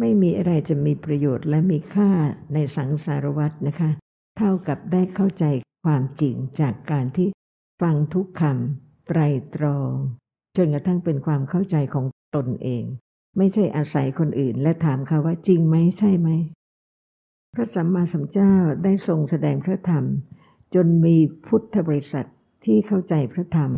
[0.00, 2.10] ไม่มีอะไรจะมีประโยชน์และมีค่า
[2.54, 3.90] ในสังสารวัตรนะคะ
[4.38, 5.44] เท่ากับได้เข้าใจ
[5.84, 7.28] ความจริงจากการที่
[7.82, 9.20] ฟังทุกคำไตร
[9.54, 9.92] ตรอง
[10.56, 12.04] จนกระทั่งเป็นความเข้าใจของ
[12.36, 12.84] ตนเอง
[13.36, 16.28] ไม่ใช่อาศัยคนอื่น และถามเขาว่าจริงไหมใช่ไหม
[17.54, 18.54] พระสัมมาสัมพุทธเจ้า
[18.84, 20.04] ได้ทรงแสดงพระธรรม
[20.74, 21.16] จนมี
[21.46, 22.28] พุทธบริษัท
[22.64, 23.70] ที่เข้าใจพระธรรม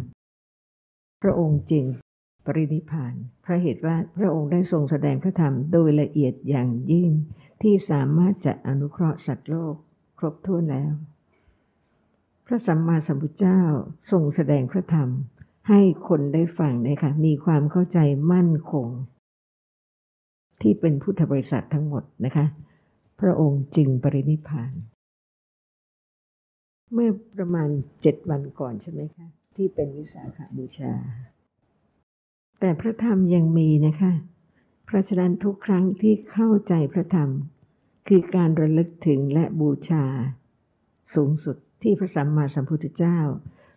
[1.23, 1.85] พระองค์จริง
[2.47, 7.11] ปรินิพานเพราะเหตุว่าพระองค์ได้ทรงแสดงพระธรรมโดยละเอียดอย่างยิ่ง
[7.63, 9.75] ที่สามารถจะอนุเคราะห์สัตว์โลก
[10.19, 10.93] ครบถ้วนแล้ว
[12.47, 13.61] พระสัมมาสัมพุทธเจ้า
[14.11, 15.09] ทรงแสดงพระธรรม
[15.69, 17.99] ให้คนได้ฟังนะคะมีความเข้าใจ
[18.33, 18.89] มั่นคง
[20.61, 22.47] ที่เป็นพุทธบริษัททั้งหมดนะคะ
[23.21, 24.73] พระองค์จึงปรินิพาน
[26.93, 27.69] เมื่อประมาณ
[28.03, 29.27] เจ็ดวันก่อนใช่ไหมคะ
[29.57, 30.93] ที่เป็นวิสาขาบูชา
[32.61, 34.13] แต่พระธรรมยังมีนะคะ
[34.85, 37.31] เพราะฉะนั้นทุกครั้งที่เข้าใจพระธรรม
[38.09, 40.05] คือการระลึกถึงและบูชา
[41.15, 43.19] สูงสุดที่พระสัมมาสัมพุทธเจ้า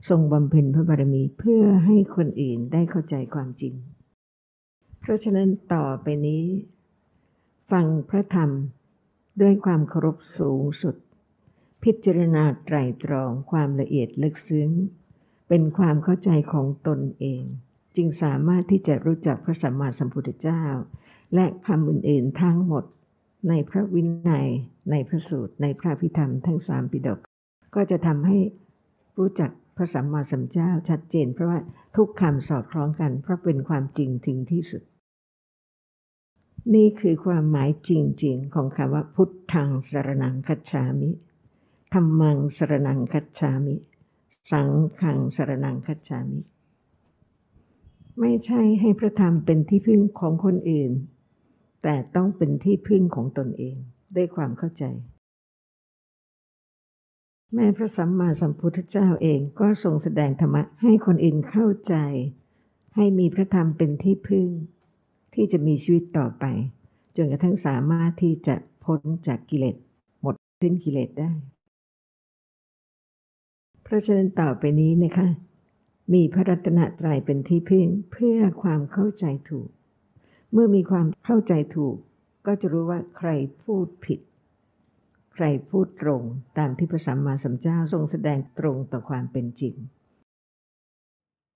[0.10, 3.74] ทรงบำเพ็ญพระบารมีเพื่อให้คนอื่นได้เข้าใจความจริง
[5.00, 6.44] เพราะฉะนั้นต่อไปนี้
[7.72, 8.50] ฟังพระธรรม
[9.42, 10.96] ด้วยความเคารพสูงสุด
[11.84, 14.70] พิจารณาไตรตรองความละเอียดลึกซึ้ง
[15.48, 17.44] เป็นความเข้าใจของตนเอง
[18.02, 20.64] จึงสามารถที่จะรู้จักพระสัมมาสัมพุทธเจ้า
[21.36, 22.84] และคำอื่นๆทั้งหมด
[23.50, 24.48] ในพระวินัย
[24.92, 27.20] ในพระสูตร ในพระพิธรรมทั้งสามปิฎก
[27.76, 28.38] ก็จะทำให้
[29.18, 31.60] รู้จักพระสัมมาสัมพุทธเจ้าชัดเจน เพราะว่า
[31.96, 34.84] ทุกคำสอดคล้องกัน เพราะเป็นความจริงถึงที่สุด
[36.74, 41.10] นี่คือความหมายจริงๆ ของคำว่า พุทธังสรนังคัจฉามิ
[41.94, 43.76] ธรรมังสรนังคัจฉามิ
[44.52, 44.70] สัง
[45.02, 46.40] ขังสรนังคัจฉามิ
[48.20, 50.92] ไม่ใช่ให้พระธรรมเป็นที่พึ่งของคนอื่น
[51.84, 53.76] แต่ต้องเป็นที่พึ่งของตนเอง
[54.16, 54.84] ด้วยความเข้าใจ
[57.54, 61.96] แม้พระสัมมาสัมพุทธเจ้าเองก็ทรงแสดงธรรมะให้คนอื่นเข้าใจ
[62.96, 64.48] ให้มีพระธรรมเป็นที่พึ่ง
[65.34, 66.46] ที่จะมีชีวิตต่อไป
[67.16, 69.76] จนกระทั่งสามารถที่จะพ้นจากกิเลส
[70.22, 71.32] หมดสิ้นกิเลสได้
[73.84, 75.28] เพราะฉะนั้นต่อไปนี้นะคะ
[76.14, 79.70] มีพระรัตนตรัยเป็นที่พึ่งเพื่อความเข้าใจถูก
[80.52, 81.96] เมื่อมีความเข้าใจถูก
[82.46, 83.30] ก็จะรู้ว่าใคร
[83.64, 84.20] พูดผิด
[85.34, 86.22] ใครพูดตรง
[86.58, 89.76] ตามที่พระสัมมาสัมพุทธเจ้าทรงแสดงตรงต่อความเป็นจริง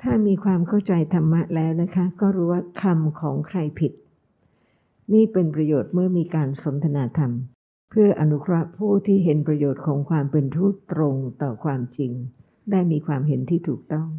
[0.02, 3.94] ถ้ามีความเข้าใจธรรมะแล้วนะคะ ก็รู้ว่าคำของใครผิด
[5.14, 7.32] นี่เป็นประโยชน์เมื่อมีการสนทนาธรรม
[7.90, 12.12] เพื่ออนุเคราะห์ผู้ที่เห็นประโยชน์ของความเป็นทูตตรงต่อความจริง
[12.72, 14.10] ได้มีความเห็นที่ถูกต้อง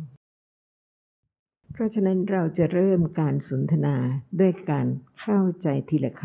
[1.76, 3.96] เพราะฉะนั้นเราจะเริ่มการสนทนา
[4.40, 4.86] ด้วยการ
[5.20, 6.22] เข้าใจทีละค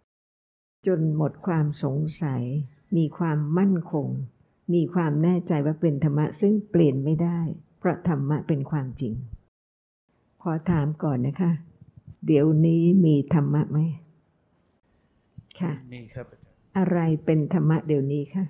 [0.00, 2.42] ำจนหมดความสงสัย
[2.96, 4.08] มีความมั่นคง
[4.74, 7.40] มีความแน่ใจว่าเป็นธรรมะซึ่งเปลี่ยนไม่ได้
[7.78, 9.12] เพราะธรรมะเป็นความจริง
[10.42, 11.52] ขอถามก่อนนะคะ
[12.26, 13.78] เดี๋ยวนี้มีธรรมะไหม
[15.60, 16.26] ค่ะมีครับ
[16.78, 18.44] อะไรเป็นธรรมะเดี๋ยวนี้คะ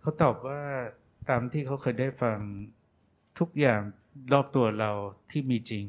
[0.00, 0.60] เขาตอบว่า
[1.28, 2.38] ตามที่เขาเคยได้ฟัง
[3.38, 3.80] ทุกอย่าง
[4.32, 4.90] รอบตัวเรา
[5.30, 5.84] ที่มีจริง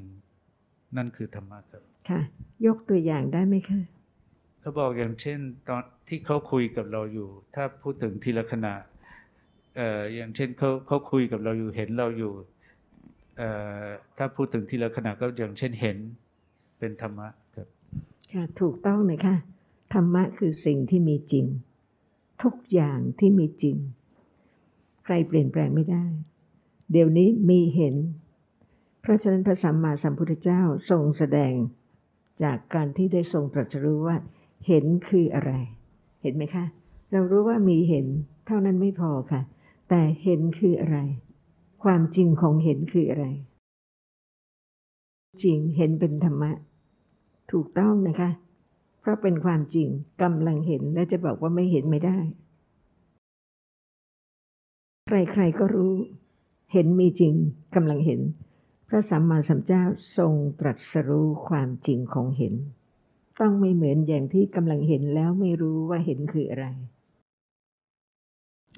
[0.97, 2.21] นั่นคือธรรมะครับ ค่ะ
[2.67, 3.79] ยกตัวอย่างได้ไหมคะ
[4.59, 8.73] เขาบอกอย่างเช่น ตอนที่เขาคุยกับเราอยู่ ถ้าพูดถึงทีละขณะ
[9.75, 12.33] เอ่ออย่างเช่นเขาเขาคุยกับเราอยู่เห็นเราอยู่
[13.37, 13.49] เอ่
[13.81, 13.83] อ
[14.17, 15.97] ถ้าพูดถึงทีละขณะก็อย่างเช่นเห็น
[16.79, 17.67] เป็นธรรมะครับ
[18.33, 19.35] ค่ะถูกต้องเลยค่ะ
[19.93, 21.45] ธรรมะคือสิ่งที่มีจริง
[22.43, 23.77] ทุกอย่างที่มีจริง
[25.05, 26.05] ใครเปลี่ยนแปลงไม่ได้
[26.91, 27.95] เดี๋ยวนี้มีเห็น
[29.01, 31.53] เพราะฉะนั้นพระสัมมาสัมพุทธเจ้าทรงแสดง
[32.43, 34.17] จากการที่ได้ทรงตรัสรู้ว่า
[34.67, 35.51] เห็นคืออะไร
[36.21, 36.65] เห็นไหมคะ
[37.11, 38.05] เรารู้ว่ามีเห็น
[38.45, 39.41] เท่านั้นไม่พอค่ะ
[39.89, 40.97] แต่เห็นคืออะไร
[41.83, 43.25] ความจริงของเห็นคืออะไร
[45.43, 46.51] จริงเห็นเป็นธรรมะ
[47.51, 48.29] ถูกต้องนะคะ
[48.99, 49.87] เพราะเป็นความจริง
[50.21, 52.17] กำลังเห็นและจะบอกว่าไม่เห็นไม่ได้
[55.09, 55.93] ใครๆก็รู้
[56.71, 57.33] เห็นมีจริง
[57.75, 58.21] กำลังเห็น
[58.87, 59.83] พระสัมมาสัมพุทธเจ้า
[60.17, 62.53] ทรงตรัสรู้ความจริงของเห็น
[63.39, 66.65] ต้องไม่เหมือนอย่างที่กำลังเห็นแล้วไม่รู้ว่าเห็นคืออะไร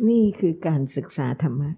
[0.09, 1.71] นี่คือการศึกษาธรรมะ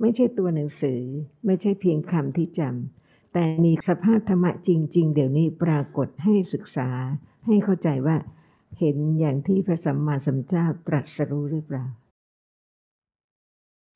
[0.00, 1.00] ไม่ใช่ตัวหนังสือ
[1.46, 6.88] ไม่ใช่เพียงคำที่จำแต่มีสภาพธรรมะจริง ๆ เดี๋ยวนี้ปรากฏให้ศึกษา
[7.46, 8.16] ให้เข้าใจว่า
[8.78, 11.86] เห็นอย่างที่พระสัมมาสัมพุทธเจ้าตรัสรู้หรือเปล่า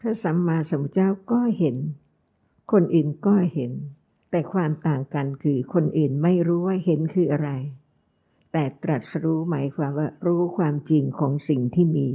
[0.04, 1.76] ระสัมมาสัมพุทธเจ้าก็เห็น
[2.72, 3.72] คนอื่นก็เห็น
[4.30, 7.50] แต่ความต่างกันคือคนอื่นไม่รู้ว่าเห็นคืออะไร
[8.52, 12.08] แต่ตรัสรู้หมายความว่ารู้ความจริงของสิ่งที่มี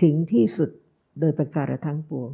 [0.00, 0.70] ถึงที่สุด
[1.20, 2.32] โดยประการทั้งปวง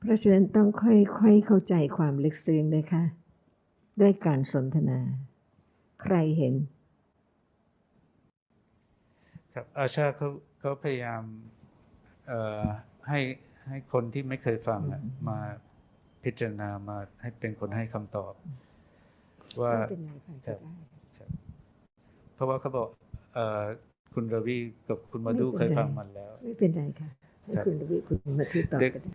[0.00, 3.04] เพราะฉะนั้นต้องค่อยๆเข้าใจความลึกซึ้งนะคะ
[4.00, 5.00] ด้วยการสนทนา
[6.02, 6.54] ใครเห็น
[9.54, 10.28] ครับอาชาเขา
[10.58, 11.22] เขาพยายาม
[12.28, 12.64] เอ่อ
[13.08, 13.20] ให้
[13.68, 15.38] ให้คนที่ไม่เคยฟังอะอืมมา
[16.24, 18.34] พิจารณามาให้เป็นคนให้คำตอบ
[19.60, 20.72] ว่าไม่เป็นไรค่ะครัก็บได้
[22.34, 22.88] เพราะว่าเขาบอก
[23.34, 23.64] เอ่อ
[24.14, 24.58] คุณรวี
[24.88, 27.10] กับคุณมาดูไม่เคเป็นยไรฟังมันแล้ว ไม่เป็นไรค่ะ
[27.44, 29.12] ให้ครับคุณวิคุณมาที่ตอบเด็กก็ได้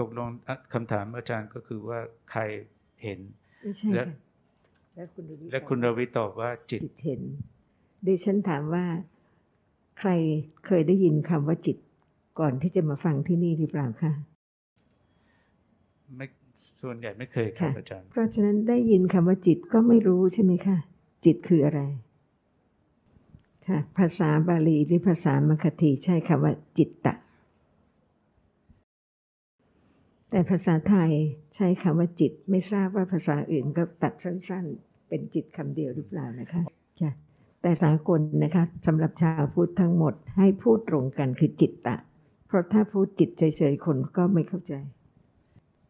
[0.00, 1.98] ตกลงอะคำถามอาจารย์ก็คือว่า
[2.30, 2.42] ใคร
[3.02, 3.20] เห็น
[3.60, 4.14] ไม่ใช่และค่ะ
[4.94, 7.20] แล้วคุณรวิและคุณรวีตอบว่าจิตจิตเห็น
[8.06, 8.86] ดิฉันถามว่า
[9.98, 10.10] ใคร
[10.66, 11.76] เคยได้ยินคำว่าจิต
[12.38, 14.12] ก่อนที่จะมาฟังที่นี่หรือเปล่าคะ
[16.16, 16.26] ไม่
[16.82, 20.76] ส่วนใหญ่ไม่เคยครับค่ะอาจารย์ เพราะฉะนั้นได้ยินคำว่าจิตก็ไม่รู้ใช่ไหมคะ
[21.24, 21.80] จิตคืออะไร
[23.68, 27.14] ค่ะภาษาบาลีหรือภาษามคธีใช้คำว่าจิตตะ
[30.30, 31.12] แต่ภาษาไทย
[31.56, 36.62] ใช้คำว่าจิต ไม่ทราบว่าภาษาอื่นก็ตัดสั้น ๆ เป็นจิตคำเดียวหรือเปล่านะคะ
[37.00, 37.10] จ้ะ
[37.62, 41.96] แต่สากลนะคะสำหรับชาวพุทธทั้งหมดให้พูดตรงกันคือจิตตะ
[42.50, 44.74] เพราะถ้าพูดจิตเฉยๆคนก็ไม่เข้าใจ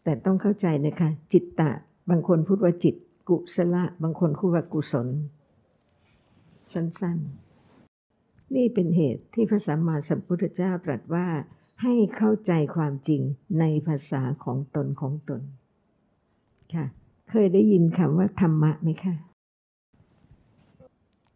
[0.05, 1.71] แต่ต้องเข้าใจนะคะ จิตตะ
[2.11, 2.95] บางคนพูดว่าจิต
[3.29, 5.09] กุศลบางคนพูดว่ากุศล
[6.73, 11.27] สั้นๆ นี่เป็นเหตุที่พระสัมมาสัมพุทธเจ้าตรัสว่า
[11.83, 13.23] ให้เข้าใจความจริง
[13.61, 15.41] ในภาษาของตนของตน
[16.75, 16.85] ค่ะ
[17.31, 19.15] เคยได้ยินคำว่าธรรมะไหมคะ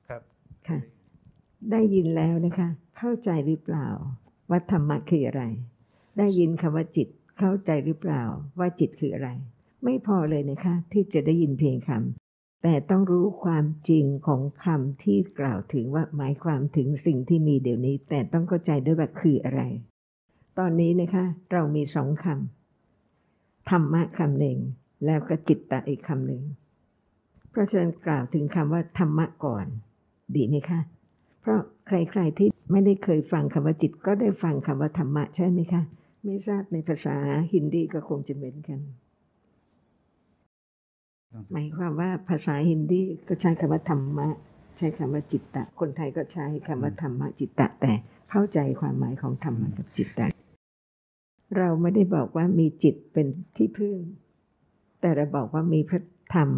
[0.09, 0.23] ครับ
[0.69, 0.79] ค่ะ
[1.71, 2.69] ได้ยินแล้วนะคะ
[2.99, 3.89] เข้าใจหรือเปล่า
[4.51, 5.43] ว่าธรรมะคืออะไร
[6.19, 7.09] ได้ยินคำว่าจิต
[7.39, 8.23] เข้าใจหรือเปล่า
[8.59, 9.29] ว่าจิตคืออะไร
[9.85, 19.63] ไม่พอเลยนะคะ ที่จะได้ยินเพียงคำแต่ต้องรู้ความจริงของคำที่กล่าวถึงว่าหมายความถึงสิ่งที่มีเดี๋ยวนี้ แต่ต้องเข้าใจด้วยว่าคืออะไร
[20.59, 24.59] ตอนนี้นะคะ เรามีสองคำธรรมะคำหนึ่ง
[25.05, 26.43] แล้วก็จิตตะอีกคำหนึ่ง
[27.51, 29.67] เพราะฉะนั้นกล่าวถึงคำว่าธรรมะก่อน
[30.35, 30.81] ดีไหมคะ
[31.45, 35.83] เพราะใครๆที่ไม่ได้เคยฟังคำว่าจิตก็ได้ฟังคำว่าธรรมะใช่ไหมคะ
[36.25, 37.17] ไม่ทราบในภาษา
[37.53, 38.79] ฮินดีก็คงจะเหมือนกัน
[41.53, 44.29] หมายความว่าภาษาฮินดีก็ใช้คำว่าธรรมะ
[44.79, 47.93] ใช้คำว่าจิตตะ คนไทยก็ใช้คำว่าธรรมะจิตตะ แต่
[48.31, 50.27] เข้าใจความหมายของธรรมะกับจิตตะ
[51.57, 53.27] เราไม่ได้บอกว่ามีจิตเป็น
[53.57, 53.97] ที่พึ่ง
[55.01, 56.01] แต่เราบอกว่ามีพระ
[56.35, 56.49] ธรรม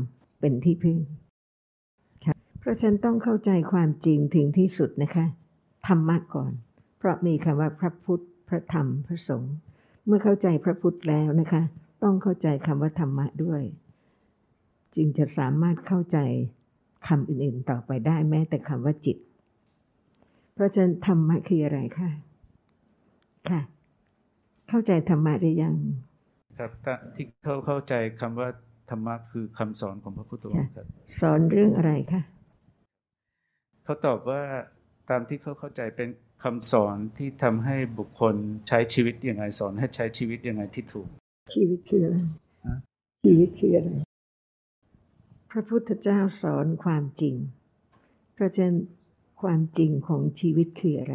[0.40, 0.98] เป็นที่พึ่ง
[2.66, 5.26] ราะฉะนันต้องเข้าใจความจริงถึงที่สุดนะคะ
[5.86, 6.52] ธรรมะก่อน
[6.98, 9.54] เพราะมีคำว่าพระพุทธ พระธรรม พระสงฆ์
[10.06, 11.62] เมื่อเข้าใจพระพุทธแล้วนะคะ
[12.02, 13.62] ต้องเข้าใจคำว่าธรรมะด้วย
[14.96, 16.18] จึงจะสามารถเข้าใจ
[17.08, 19.16] คำอื่นๆต่อไปได้แม้แต่คำว่าจิต
[20.54, 22.10] เพราะฉะนั้นธรรมะคืออะไรคะ
[23.50, 23.60] ค่ะ
[24.68, 25.76] เข้าใจธรรมะหรือยัง
[26.58, 28.48] ครับถ้าที่เขาเข้าใจคำว่า
[28.90, 30.86] ธรรมะคือคำสอนของพระพุทธองค์ครับ
[31.20, 32.22] สอนเรื่องอะไรคะ
[33.86, 34.42] เขาตอบว่า
[35.10, 36.08] ตามที่เขาเข้าใจเป็น
[36.42, 38.34] คำสอนที่ทำให้บุคคล
[38.68, 41.08] ใช้ชีวิตยังไงสอนให้ใช้ชีวิตยังไงที่ถูก
[41.54, 42.16] ชีวิตคืออะไร
[42.66, 42.76] ฮะ
[43.24, 43.90] ชีวิตคืออะไร
[45.50, 47.34] พระพุทธเจ้าสอนความจริง
[48.34, 48.76] เพราะฉะนั้น
[49.42, 51.14] ความจริงของชีวิตคืออะไร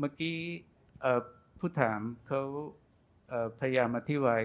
[0.00, 0.36] เมื่อกี้
[1.00, 1.20] เอ่อ
[1.58, 2.42] ผู้ถามเขา
[3.28, 4.40] เอ่อพยายามอธิบาย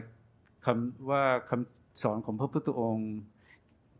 [0.66, 3.12] คำว่าคำสอนของพระพุทธองค์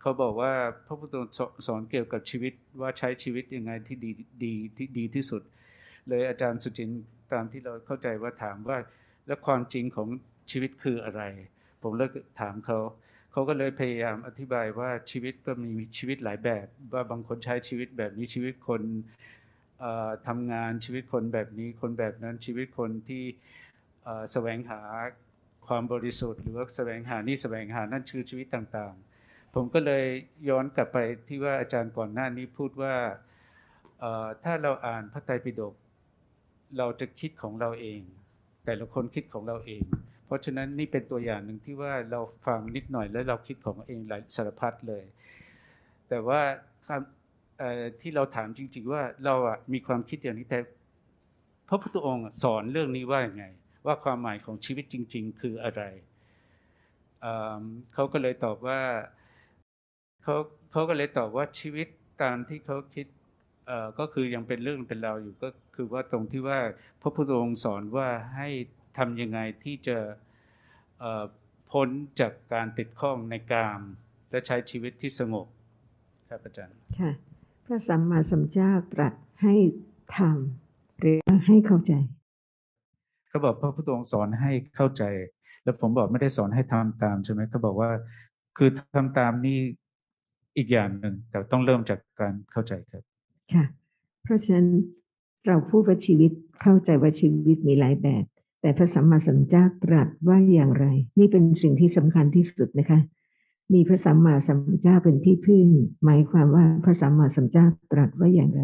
[0.08, 0.54] เขาบอกว่า
[0.86, 1.36] พระพุทธองค์
[1.68, 4.12] สอนเกี่ยวกับชีวิตว่าใช้ชีวิตยังไงที่ดี
[4.44, 5.42] ดีที่ดีที่สุด
[6.08, 7.02] เลยอาจารย์สุจินต์
[7.34, 8.78] ตามที่เราเข้าใจว่าถามว่า
[9.28, 10.08] แล้วความจริงของ
[10.52, 11.22] ชีวิตคืออะไร
[11.84, 12.10] ผมเลย
[12.42, 12.80] ถามเขา
[13.32, 18.82] เขาก็เลยพยายามอธิบายว่าชีวิตก็มีชีวิตหลายแบบ ว่าบางคนใช้ชีวิตแบบนี้ชีวิตคน
[19.80, 23.24] เอ่อทำงานชีวิตคนแบบนี้คนแบบนั้นชีวิตคนที่
[24.34, 24.82] แสวงหา
[25.68, 29.07] ความบริสุทธิ์ หรือว่าแสวงหานี่แสวงหานั่นคือชีวิตต่างๆ
[29.60, 30.06] ผมก็เลย
[30.50, 30.98] ย้อนกลับไป
[31.28, 32.96] ที่ว่าอาจารย์ก่อนหน้านี้พูดว่า
[34.44, 35.74] ถ้าเราอ่านพระไตรปิฎก
[36.78, 38.02] เราจะคิดของเราเอง
[38.66, 39.84] แต่ละคนคิดของเราเอง
[40.26, 45.04] เพราะฉะนั้นนี่เป็นตัวอย่างหนึ่งที่ว่าเราฟังนิดหน่อยแล้วเราคิดของเราเองหลายสารพัดเลย
[46.10, 46.42] แต่ว่า
[48.02, 50.60] ที่เราถามจริง ๆ ว่าเราอะมีความคิดอย่างนี้แต่
[51.68, 53.46] พระพุทธองค์สอนเรื่องนี้ว่าอย่างไง
[53.86, 55.84] ว่าความหมายของชีวิตจริง ๆ คืออะไร
[57.94, 58.82] เขาก็เลยตอบว่า
[60.28, 60.40] เขา
[60.72, 61.88] เขาก็เลยตอบว่าชีวิต
[62.24, 63.06] ตามที่เขาคิด
[63.68, 66.60] เอ่อก็คือยังเป็นเรื่องเป็นราวอยู่ก็คือว่าตรงที่ว่า
[67.02, 68.50] พระพุทธองค์สอนว่าให้
[68.98, 69.98] ทำยังไงที่จะ
[71.00, 71.24] เอ่อ
[71.72, 71.88] พ้น
[72.20, 73.82] จากการติดข้องในกาม
[74.32, 75.48] และใช้ชีวิตที่สงบ
[76.30, 77.12] ครับอาจารย์ค่ะ
[77.66, 79.56] พระสัมมาสัมพุทธเจ้าตรัสให้
[80.18, 81.18] ทำหรือ
[81.48, 81.94] ให้เข้าใจ
[83.30, 85.04] เขาบอกพระพุทธองค์สอนให้เข้าใจ
[85.64, 87.92] แล้วผมบอกไม่ได้สอนให้ทำตามใช่ไหมเขาบอกว่า
[88.58, 89.60] คือทำตามนี่
[90.58, 93.04] อีกอย่างหนึ่งแต่ต้องเริ่มจากการเข้าใจครับ
[93.54, 93.66] ค่ะ
[94.24, 94.68] เพราะฉะนั้น
[95.48, 98.26] เราพูดว่าชีวิตเข้าใจว่าชีวิตมีหลายแบบ
[98.62, 100.86] แต่พระสัมมาสัมพุทธเจ้าตรัสว่าอย่างไร
[101.20, 103.00] นี่เป็นสิ่งที่สำคัญที่สุดนะคะ
[103.74, 105.68] มีพระสัมมาสัมพุทธเจ้าเป็นที่พึ่ง
[106.04, 108.62] หมายความว่าพระสัมมาสัมพุทธเจ้าตรัสว่าอย่างไร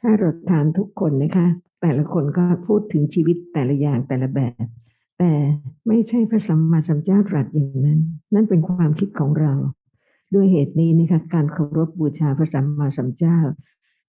[0.00, 1.46] ถ้าเราถามทุกคนนะคะ
[1.82, 4.64] แต่ละคนก็พูดถึงชีวิตแต่ละอย่างแต่ละแบบ
[5.18, 5.32] แต่
[5.88, 8.00] ไม่ใช่พระสัมมาสัมพุทธเจ้าตรัสอย่างนั้น
[8.34, 9.52] นั่นเป็นความคิดของเรา
[10.34, 13.38] ด้วยเหตุนี้นะคะการเคารพบูชาพระสัมมาสัมพุทธเจ้า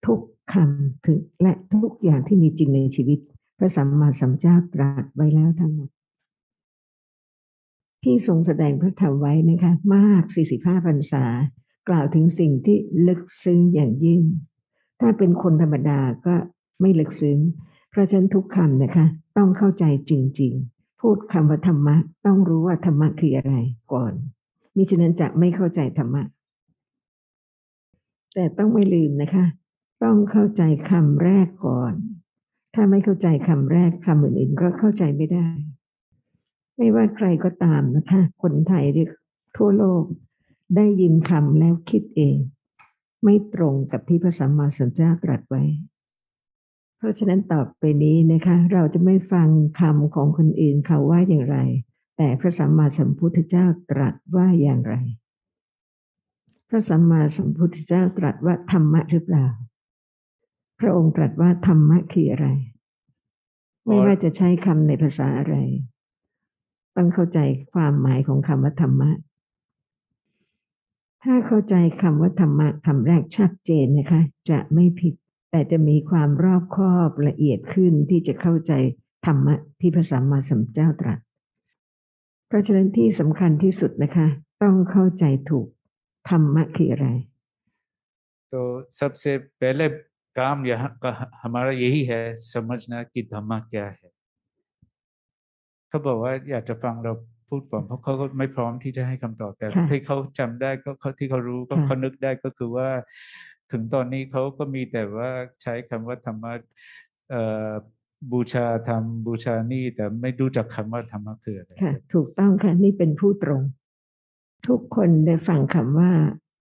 [0.06, 0.20] ทุก
[0.54, 3.20] คำถึงและทุกอย่างที่มีจริงในชีวิต
[3.58, 5.90] พระสัมมาสัมพุทธเจ้าตรัสไว้แล้วทั้งหมด
[8.04, 10.24] ที่ทรงแสดงพระธรรมไว้นะคะ มาก
[10.56, 11.26] 45พรรษา
[11.90, 14.22] กล่าวถึงสิ่งที่ลึกซึ้งอย่างยิ่ง
[15.02, 16.36] ถ้าเป็นคนธรรมดาก็
[16.82, 17.40] ไม่ลึกซึ้ง
[17.90, 19.06] เพราะฉะนั้นทุกคำนะคะ
[19.38, 20.73] ต้องเข้าใจจริง ๆ
[21.08, 21.96] พูดคำว่าธรรมะ
[22.26, 23.54] ต้องรู้ว่าธรรมะคืออะไร
[23.94, 24.14] ก่อน
[24.76, 26.24] มิฉะนั้นจะไม่เข้าใจธรรมะ
[28.34, 29.46] แต่ต้องไม่ลืมนะคะ
[30.04, 31.94] ต้องเข้าใจคำแรกก่อน
[32.74, 35.48] ถ้าไม่เข้าใจคำแรกคำอื่นๆก็เข้าใจไม่ได้
[36.78, 39.10] ไม่ว่าใครก็ตามนะคะ คนไทยหรือ
[39.58, 40.04] ทั่วโลก
[40.76, 42.38] ได้ยินคำแล้วคิดเอง
[43.24, 45.64] ไม่ตรงกับที่พระสัมมาสัมพุทธเจ้าตรัสไว้
[47.04, 49.48] ราะฉะนั้นต่อไปนี้นะคะ เราจะไม่ฟัง
[49.80, 51.58] คำของคนอื่นเขาว่าอย่างไร
[52.18, 54.96] แต่พระสัมมาสัมพุทธเจ้าตรัสว่าอย่างไร
[56.70, 59.48] พระสัมมาสัมพุทธเจ้าตรัสว่าธรรมะหรือเปล่า
[60.80, 62.48] พระองค์ตรัสว่าธรรมะคืออะไร
[63.86, 65.56] ไม่ว่าจะใช้คำในภาษาอะไร
[66.96, 67.40] ต้องเข้าใจ
[67.74, 69.12] ความหมายของคำว่าธรรมะ
[71.24, 75.14] ถ้าเข้าใจคำว่าธรรมะคำแรกชัดเจนนะคะ จะไม่ผิด
[75.53, 78.73] แต่จะมีความรอบคอบละเอียดขึ้นที่จะเข้าใจ
[79.27, 81.19] ธรรมะที่พระสัมมาสัมพุทธเจ้าตรัส
[82.49, 84.27] เพราะฉะนั้นที่สำคัญที่สุดนะคะ
[84.63, 85.67] ต้องเข้าใจถูก
[86.31, 87.09] ธรรมะคืออะไร
[88.53, 88.61] तो
[89.01, 89.89] सबसे पहले
[90.41, 91.11] काम यहाँ का
[91.43, 92.23] हमारा यही है
[92.53, 94.09] समझना कि धम्मा क्या है
[95.89, 97.13] เขาบอกว่าอยากจะฟังเรา
[97.49, 102.89] พูดก่อนเพราะเขาก็ไม่พร้อมที่จะให้คำตอบแต่ ค่ะ ที่เขาจำได้ก็เขาที่เขารู้ก็ ค่ะ เขานึกได้ก็คือว่า
[103.74, 105.30] ถึงตอนนี้เขาก็มีแต่ว่า
[105.62, 106.54] ใช้คำว่าธรรมะ
[108.32, 113.62] บูชาธรรมบูชานี่แต่ไม่รู้จักคำว่าธรรมะคืออะไรค่ะ ถูกต้องค่ะนี่เป็นผู้ตรง
[114.68, 116.12] ทุกคนได้ฟังคำว่า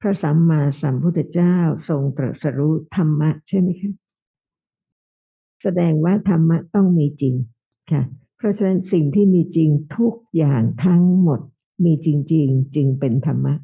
[0.00, 1.56] พระสัมมาสัมพุทธเจ้า
[1.88, 3.92] ทรงตรัสรู้ธรรมะใช่ไหมคะ
[5.62, 7.34] แสดงว่าธรรมะต้องมีจริง
[7.90, 8.02] ค่ะ
[8.36, 11.40] เพราะฉะนั้นสิ่งที่มีจริงทุกอย่างทั้งหมด
[11.84, 13.54] มีจริง ๆ จึงเป็นธรรมะ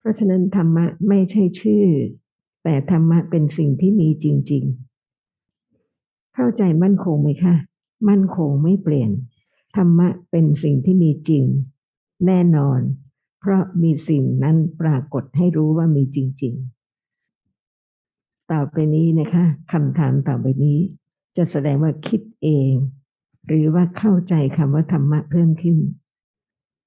[0.00, 1.86] เพราะฉะนั้นธรรมะไม่ใช่ชื่อ
[2.64, 4.64] แต่ธรรมะเป็นสิ่งที่มีจริง
[5.48, 7.54] ๆ เข้าใจมั่นคงไหมคะ
[8.08, 9.10] มั่นคงไม่เปลี่ยน
[9.76, 11.44] ธรรมะเป็นสิ่งที่มีจริง
[12.26, 12.80] แน่นอน
[13.40, 16.54] เพราะมีสิ่งนั้นปรากฏให้รู้ว่ามีจริง
[17.72, 20.78] ๆ ต่อไปนี้นะคะคำถามต่อไปนี้
[21.36, 22.72] จะแสดงว่าคิดเอง
[23.46, 25.76] หรือว่าเข้าใจคำว่าธรรมะเพิ่มขึ้น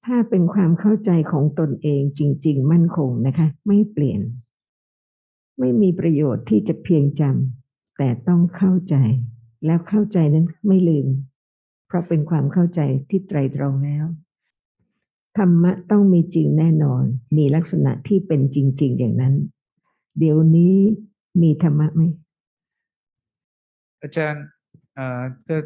[0.06, 4.22] ถ้าเป็นความเข้าใจของตนเองจริง ๆ มั่นคงนะคะ ไม่เปลี่ยน
[5.60, 8.96] ไม่มีประโยชน์ที่จะเพียงจำแต่ต้องเข้าใจ
[9.66, 11.08] แล้วเข้าใจนั้นไม่ลืม
[11.88, 14.06] เพราะเป็นความเข้าใจที่ไตรตรองแล้ว
[15.38, 17.04] ธรรมะต้องมีจริงแน่นอน
[17.38, 19.36] มีลักษณะที่เป็นจริง ๆ อย่างนั้น
[20.20, 20.76] เดี๋ยวนี้
[21.42, 22.02] มีธรรมะไหม
[24.02, 24.46] อาจารย์
[24.98, 25.58] อ่าก็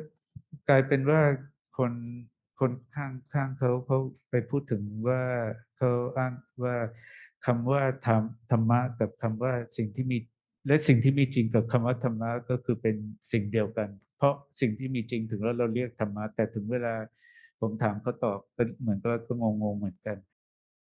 [0.68, 1.22] กลายเป็นว่า
[1.78, 1.92] คน
[2.60, 3.98] คนข้างข้างเขาเขา
[4.30, 5.22] ไปพูดถึงว่า
[5.78, 6.34] เขาอ้าง
[6.64, 6.76] ว่า
[7.46, 8.22] คำว่าธรรม
[8.52, 10.18] ธรรมะกับคำว่าสิ่งที่มี
[10.68, 12.96] และสิ่งที่มีจริงกับคำว่าธรรมะก็คือเป็น
[13.32, 16.94] สิ่งเดียวกัน เพราะสิ่งที่มีจริงถึงแล้วเราเรียกธรรมะแต่ถึงเวลา
[17.62, 20.18] ผมถามเขาตอบก็เหมือนก็ก็งงๆเหมือนกัน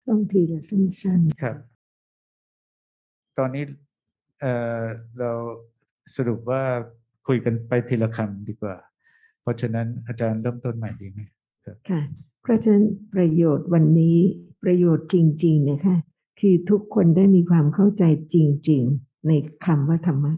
[0.07, 1.57] ต้องทีละสั้นครับ
[3.37, 3.63] ตอนนี้
[4.41, 4.83] เอ่อ
[5.19, 5.31] เรา
[6.15, 6.61] สรุปว่า
[7.27, 8.75] คุยกันไปทีละคำดีกว่า
[9.41, 11.42] เพราะฉะนั้นอาจารย์เริ่มต้นใหม่ดีไหมๆ
[11.89, 12.01] ค่ะ
[12.41, 14.17] เพราะฉะนั้นประโยชน์วันนี้
[14.63, 15.15] ประโยชน์จ
[15.45, 15.95] ริง ๆ นะคะ
[16.39, 18.03] คือทุกคนได้มีความเข้าใจ
[18.33, 18.35] จ
[18.69, 19.31] ริง ๆ ใน
[19.65, 20.33] คำว่าธรรมะ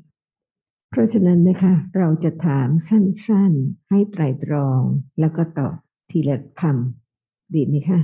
[0.90, 4.82] เพราะฉะนั้นนะคะ เราจะถามสั้นๆ ให้ไตรตรอง
[5.20, 5.76] แล้วก็ตอบ
[6.12, 8.00] ทีละคำดีไหมคะ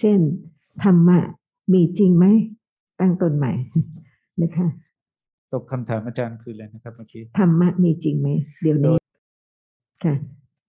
[0.00, 0.18] เช่น
[0.84, 1.18] ธรรมะ
[1.72, 2.26] มีจริงไหม
[3.00, 3.52] ตั้งต้นใหม่
[4.42, 4.66] นะคะ
[5.52, 8.28] ตกคำถามอาจารย์คืออะไรนะครับเมื่อกี้ธรรมะมีจริงไหม
[8.62, 8.96] เดี๋ยวนี้
[10.04, 10.14] ค่ะ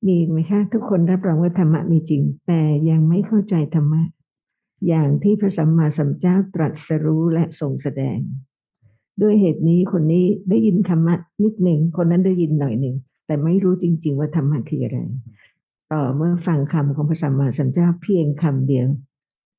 [0.08, 4.02] มีไหมคะทุกคนรับรองว่าธรรมะมีจริง แต่ยังไม่เข้าใจธรรมะ
[4.88, 8.18] อย่างที่พระสัมมาสัมพุทธเจ้าตรัสรู้และทรงแสดง
[9.22, 14.98] ด้วยเหตุนี้คนนี้ได้ยินธรรมะนิดหนึ่งคนนั้นได้ยินหน่อยหนึ่งแต่ไม่รู้จริง ๆ ว่าธรรมะคืออะไร
[15.94, 18.88] ต่อเมื่อฟังคำของพระสัมมาสัมพุทธเจ้าเพียงคำเดียว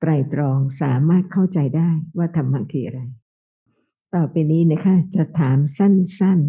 [0.00, 3.00] ไตรตรองสามารถเข้าใจได้ว่าธรรมะคืออะไร
[4.14, 6.40] ต่อไปนี้นะคะ จะถามสั้น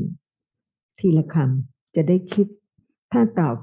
[0.45, 2.47] ๆ ทีละคำจะได้คิด
[3.11, 3.55] ถ้าตอบ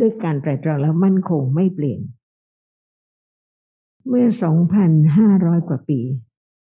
[0.00, 2.00] ด้วยการไตรตรองแล้วมั่นคงไม่เปลี่ยน
[4.08, 4.26] เมื่อ
[4.98, 6.00] 2,500 กว่าปี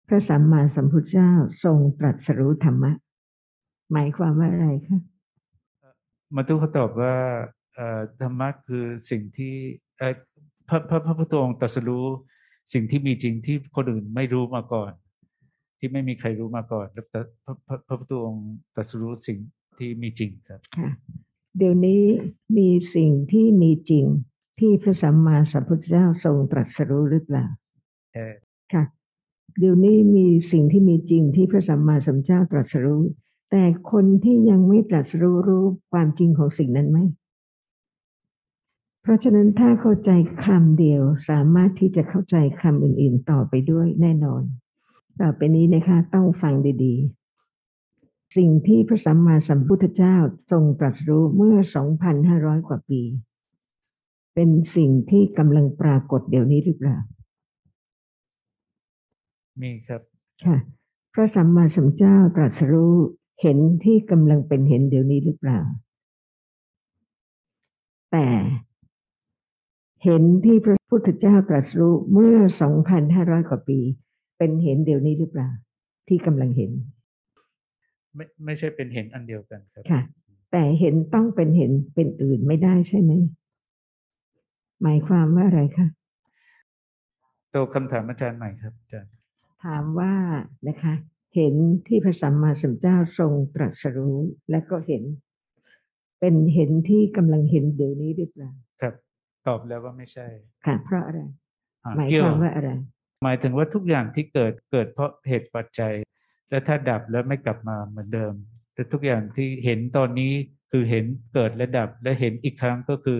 [0.08, 1.30] พระสัมมาสัมพุทธเจ้า
[1.64, 2.92] ทรงตรัสรู้ธรรมะ
[3.92, 4.98] หมายความว่าอะไรคะ
[6.34, 7.14] มาตุเขาตอบว่า
[7.74, 9.54] เอ่อธรรมะคือสิ่งที่
[9.98, 10.14] เอ่อ
[10.68, 12.06] พระพระพระพุทธองค์ตรัสรู้
[12.72, 14.92] สิ่งที่มีจริงที่คนอื่นไม่รู้มาก่อน
[15.78, 19.38] ที่ไม่มีใครรู้มาก่อนแล้วพระพระพระพระพุทธองค์ตรัสรู้สิ่ง
[19.78, 20.90] ที่มีจริงครับค่ะ
[21.56, 22.02] เดี๋ยวนี้
[22.56, 24.04] มีสิ่งที่มีจริง
[24.60, 27.46] ที่พระสัมมาสัมพุทธเจ้าทรงตรัสรู้หรือเปล่า
[28.14, 28.34] เออ
[28.72, 28.84] ค่ะ
[29.58, 33.02] เดี๋ยวนี้มีสิ่งที่มีจริงที่พระสัมมาสัมพุทธเจ้าตรัสรู้
[33.50, 36.98] แต่คนที่ยังไม่ตรัสรู้รู้ความจริงของสิ่งนั้นไหม
[39.02, 40.10] เพราะฉะนั้นถ้าเข้าใจ
[40.44, 44.42] คำเดียวสามารถที่จะเข้าใจคำอื่น ๆ ต่อไปด้วยแน่นอน
[45.20, 47.23] ต่อไปนี้นะคะต้องฟังดีๆ
[48.36, 50.16] สิ่งที่พระสัมมาสัมพุทธเจ้า
[50.50, 51.56] ทรงตรัสรู้เมื่อ
[52.12, 53.02] 2,500 กว่าปี
[54.34, 56.96] เป็นสิ่งที่กำลังปรากฏเดี๋ยวนี้หรือเปล่า
[59.60, 60.02] มีครับ
[60.44, 60.56] ค่ะ
[61.14, 62.94] พระสัมมาสัมพุทธเจ้าตรัสรู้
[63.42, 65.60] เห็นที่กำลังเป็นเห็นเดี๋ยวนี้หรือเปล่า
[68.12, 68.26] แต่
[70.04, 72.36] เห็นที่พระพุทธเจ้าตรัสรู้เมื่อ
[72.94, 73.78] 2,500 กว่าปี
[74.38, 75.48] เป็นเห็นเดี๋ยวนี้หรือเปล่า
[76.08, 76.70] ที่กำลังเห็น
[78.14, 80.02] ไม่ไม่ใช่เป็นเห็นอันเดียวกันครับค่ะ
[80.52, 83.12] แต่เห็นต้องเป็นเห็นเป็นอื่นไม่ได้ใช่ไหม
[84.82, 85.86] หมายความว่าอะไรคะ
[87.54, 89.10] ตัวคำถามอาจารย์ใหม่ครับอาจารย์
[89.64, 90.12] ถามว่า
[90.68, 90.94] นะคะ
[91.34, 91.54] เห็น
[91.86, 94.18] ที่พระสัมมาสัมพุทธเจ้าทรงตรัสรู้
[94.50, 95.02] และก็เห็น
[96.20, 98.50] เป็นเห็นที่กำลังเห็นเดี๋ยวนี้หรือเปล่า
[98.80, 98.94] ครับ
[99.46, 100.26] ตอบแล้วว่าไม่ใช่
[100.66, 101.20] ค่ะ เพราะอะไร
[101.84, 102.70] อ่หมายเกี่ความว่าอะไร
[103.22, 105.92] หมายถึงว่าทุกอย่างที่เกิดเกิดเพราะเหตุปัจจัย
[106.50, 108.32] และถ้าดับแล้วไม่กลับมาเหมือนเดิม
[108.74, 110.32] แต่ทุกอย่างที่เห็นตอนนี้
[110.70, 111.04] คือเห็น
[111.34, 113.18] เกิดและดับ และเห็นอีกครั้งก็คือ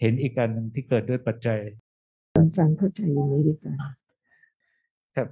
[0.00, 1.60] เห็นอีกการหนึ่งที่เกิดด้วยปัจจัย
[2.58, 3.74] ฟังเข้าใจอย่างนี้หรือเปล่า
[5.16, 5.28] ครับ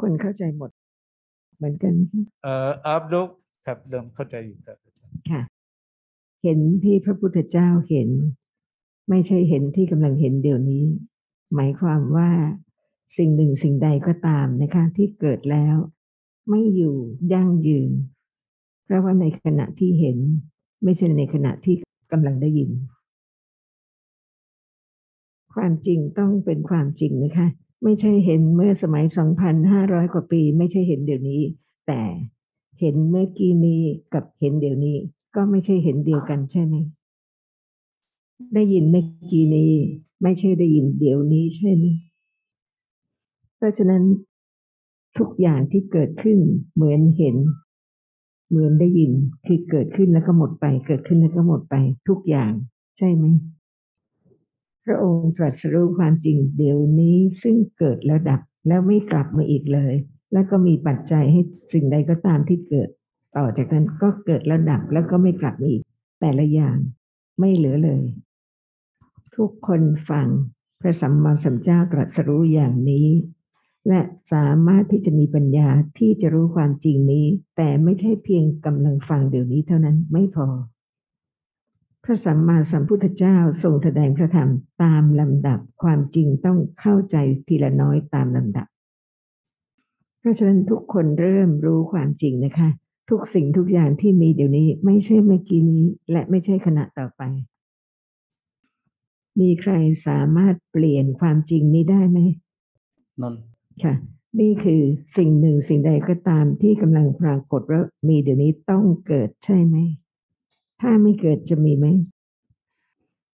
[0.00, 0.70] คนเข้าใจหมด
[1.56, 3.28] เหมือนกันไหมคะเอ่ออัพลุก
[3.66, 5.42] ครับเริ่มเข้าใจอยู่ครับอาจารย์ค่ะ
[6.42, 8.08] เห็นที่พระพุทธเจ้าเห็น
[9.08, 10.84] ไม่ใช่เห็นที่กำลังเห็นเดี๋ยวนี้
[11.54, 12.30] หมายความว่า
[13.18, 15.76] สิ่งหนึ่งสิ่งใดก็ตามนะคะ ที่เกิดแล้ว
[16.48, 16.96] ไม่อยู่
[17.32, 17.90] ยั่งยืน
[18.84, 20.18] เพราะว่าในขณะที่เห็น
[20.84, 21.74] ไม่ใช่ในขณะที่
[22.12, 22.70] กำลังได้ยิน
[25.54, 27.48] ความจริงต้องเป็นความจริงนะคะ
[27.84, 29.04] ไม่ใช่เห็นเมื่อสมัย
[29.58, 31.42] 2,500 กว่าปี ไม่ใช่เห็นเดี๋ยวนี้
[31.86, 32.02] แต่
[32.80, 34.96] เห็นเมื่อกี้นี้กับเห็นเดี๋ยวนี้
[35.36, 36.74] ก็ไม่ใช่เห็นเดียวกันใช่ไหม
[38.54, 39.72] ได้ยินเมื่อกี้นี้
[40.22, 41.84] ไม่ใช่ได้ยินเดี๋ยวนี้ใช่ไหม
[43.56, 44.02] เพราะฉะนั้น
[45.18, 46.38] ทุกอย่างที่เกิดขึ้น
[46.74, 47.36] เหมือนเห็น
[48.48, 49.12] เหมือนได้ยิน
[49.46, 51.74] คือเกิดขึ้นแล้วก็หมดไป เกิดขึ้นแล้วก็หมดไป
[52.08, 52.52] ทุกอย่าง
[52.98, 53.24] ใช่ไหม
[54.84, 59.94] พระองค์ตรัสรู้ความจริงเดี๋ยวนี้ซึ่งเกิดแล้วดับแล้วไม่กลับมาอีกเลย
[60.32, 61.40] แล้วก็มีปัจจัยให้
[61.72, 62.88] สิ่งใดก็ตามที่เกิด
[63.36, 65.82] ต่อจากนั้นก็เกิดแล้วดับแล้วก็ไม่กลับมาอีก
[66.20, 66.76] แต่ละอย่าง
[67.40, 68.02] ไม่เหลือเลย
[69.36, 70.26] ทุกคนฟัง
[70.80, 73.06] พระสัมมาสัมพุทธเจ้าตรัสรู้อย่างนี้
[73.88, 74.00] และ
[74.32, 80.48] สามารถที่จะมีปัญญาที่จะรู้ความจริงนี้ แต่ไม่ใช่เพียงกำลังฟังเดี๋ยวนี้เท่านั้นไม่พอ
[82.04, 84.50] พระสัมมาสัมพุทธเจ้าทรงแสดงพระธรรม
[84.82, 87.16] ตามลำดับความจริงต้องเข้าใจ
[87.46, 88.66] ทีละน้อยตามลำดับ
[90.18, 92.68] เพราะฉะนั้นทุกคนเริ่มรู้ความจริงนะคะ
[93.10, 97.22] ทุกสิ่งทุกอย่างที่มีเดี๋ยวนี้ไม่ใช่เมื่อกี้นี้ และไม่ใช่ขณะต่อไป
[99.40, 99.72] มีใคร
[100.06, 102.18] สามารถเปลี่ยนความจริงนี้ได้ไหม
[103.22, 103.49] นนท์
[103.84, 103.94] ค่ะ
[104.40, 104.82] นี่คือ
[105.16, 109.76] สิ่งหนึ่งสิ่งใดก็ตามที่กำลังปรากฏว่ามีเดี๋ยวนี้ต้องเกิดใช่ไหม
[110.80, 111.86] ถ้าไม่เกิดจะมีไหม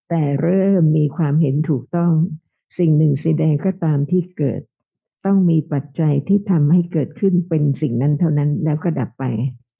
[0.08, 2.12] แต่เริ่มมีความเห็นถูกต้อง
[2.78, 4.60] สิ่งหนึ่งสิ่งใดก็ตามที่เกิด
[5.26, 9.24] ต้องมีปัจจัยที่ทำให้เกิดขึ้นเป็นสิ่งนั้นเท่านั้นแล้วก็ดับไป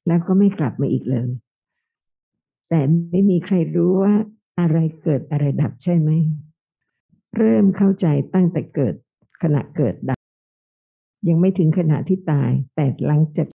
[0.07, 1.29] แล้วก็ไม่กลับมาอีกเลย
[2.68, 4.14] แต่ไม่มีใครรู้ว่า
[4.61, 6.11] อะไรเกิดอะไรดับใช่ไหม
[7.37, 8.94] เริ่มเข้าใจตั้งแต่เกิด
[9.42, 10.15] ขณะเกิดดับ
[11.28, 13.48] ยังไม่ถึงขณะที่ตาย แต่หลังจาก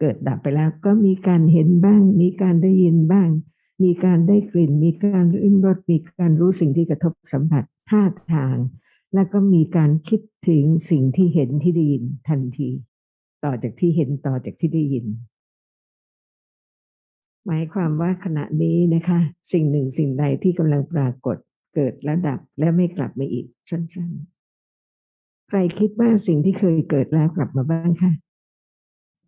[0.00, 3.28] เกิดดับไปแล้ว ก็มีการเห็นบ้าง มีการได้ยินบ้าง
[3.82, 8.56] มีการได้กลิ่น มีการริมรสมีการรู้สิ่งที่กระทบสัมผัสท่าทาง
[9.14, 12.68] แล้วก็มีการคิดถึงสิ่งที่เห็นที่ได้ยินทันที
[13.44, 15.06] ต่อจากที่เห็นต่อจากที่ได้ยิน
[17.46, 19.20] หมายความว่าขณะนี้นะคะ
[19.52, 21.36] สิ่งหนึ่งสิ่งใดที่กำลังปรากฏ
[21.74, 24.33] เกิดและดับและไม่กลับมาอีกสั้นๆ
[25.48, 28.12] ใครคิดว่าสิ่งที่เคยเกิดแล้วกลับมาบ้างคะ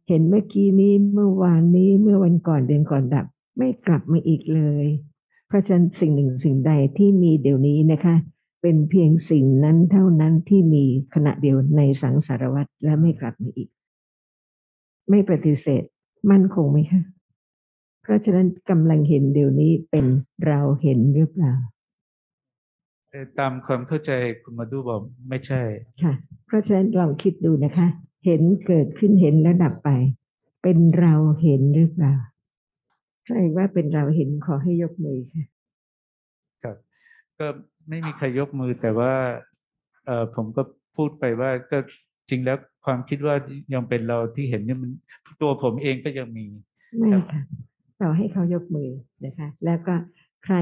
[0.09, 3.26] เห็นเมื่อกี้นี้เมื่อวานนี้เมื่อวันก่อนเดือนก่อนดับ
[3.59, 4.87] ไม่กลับมาอีกเลย
[5.46, 8.16] เพราะฉะนั้นสิ่งหนึ่งสิ่งใดที่มีเดี๋ยวนี้นะคะ
[8.62, 13.68] เป็นเพียงสิ่งนั้นเท่านั้นที่มีขณะเดียวในสังสารวัตรและไม่กลับมาอีก
[15.11, 15.83] ไม่ปฏิเสธ
[16.31, 17.02] มั่นคงไหมคะ
[18.02, 20.07] เพราะฉะนั้นกำลังเห็นเดี๋ยวนี้เป็น
[20.46, 21.55] เราเห็นหรือเปล่า
[23.38, 24.11] ตามความเข้าใจ
[24.42, 25.62] คุณมาดูบอกไม่ใช่
[26.02, 26.12] ค่ะ
[26.46, 27.88] เพราะฉะนั้นลองคิดดูนะคะ
[28.24, 29.90] เห็นเกิดขึ้นเห็นแล้วดับไป
[30.62, 32.14] เป็นเราเห็นหรือเปล่า
[33.24, 35.44] ใครว่าเป็นเราเห็นขอให้ยกมือค่ะ
[36.62, 36.76] ครับ
[37.38, 37.46] ก็
[37.88, 39.12] ไม่มีใครยกมือแต่ว่า
[40.07, 40.62] เออผมก็
[40.96, 41.79] พูดไปว่าก็
[42.29, 43.35] จริงแล้วความคิดว่า
[43.74, 44.90] ยังเป็นเราที่เห็นเนี่ยมัน
[45.42, 46.46] ตัวผมเองก็ยังมี
[46.98, 47.42] ไม่ค่ะ
[47.98, 48.90] เราให้เขายกมือ
[49.24, 49.94] นะคะ แล้วก็
[50.44, 50.57] ใคร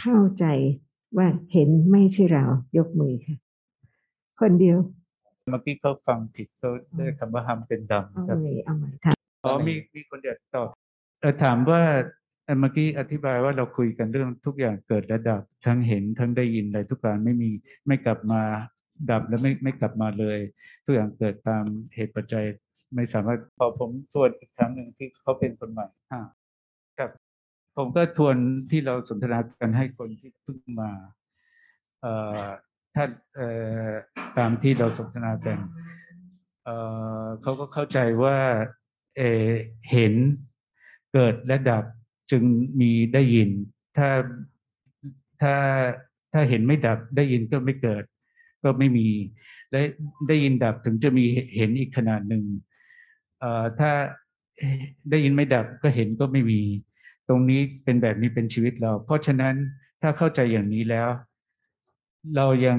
[0.00, 0.44] เข้าใจ
[1.16, 2.44] ว่าเห็นไม่ใช่เรา
[2.78, 3.36] ยกมือค่ะ
[4.40, 4.78] คนเดียว
[5.50, 10.68] เมื่อกี้เขาฟังผิดเขาได้คำว่าฮัมเป็นดำเอาครับใหม่เอาใหม่ค่ะอ๋อมีมีคนเดียวตอบ
[11.20, 11.82] เออถามว่า
[12.44, 17.50] เอ่อเมื่อกี้อธิบายว่าเราคุยกันเรื่องทุกอย่างเกิดและดับ ทั้งเห็นทั้งได้ยินอะไรทุกการไม่มี
[17.86, 18.42] ไม่กลับมา
[19.10, 20.38] ดับและไม่ไม่กลับมาเลย
[20.84, 22.44] ทุกอย่างเกิดตามเหตุปัจจัย
[22.94, 26.39] ไม่สามารถพอผมทวนอีกครั้งหนึ่งที่เขาเป็นคนใหม่อ่าครับ
[27.76, 28.36] ผมก็ทวน
[28.70, 30.90] ที่เราสนทนากันให้คนที่เพิ่งมา
[32.94, 33.04] ถ้า
[34.38, 35.58] ตามที่เราสนทนากัน
[36.64, 38.36] เเขาก็เข้าใจว่า
[39.16, 40.14] เเห็น
[41.12, 41.84] เกิดและดับ
[42.30, 42.42] จึง
[42.80, 43.50] มีได้ยิน
[43.96, 44.10] ถ้า
[45.42, 45.54] ถ้า
[46.32, 48.04] ถ้าเห็นไม่ดับได้ยินก็ไม่เกิด
[48.62, 49.08] ก็ไม่มี
[49.70, 49.80] และ
[50.28, 51.24] ได้ยินดับถึงจะมี
[51.56, 52.44] เห็นอีกขนาดหนึ่ง
[53.78, 53.90] ถ้า
[55.10, 56.60] ได้ยินไม่ดับก็เห็นก็ไม่มี
[57.30, 59.54] ตรงนี้เป็นแบบนี้เป็นชีวิตเรา เพราะฉะนั้น
[60.02, 61.08] ถ้าเข้าใจอย่างนี้แล้ว
[62.36, 62.78] เรายัง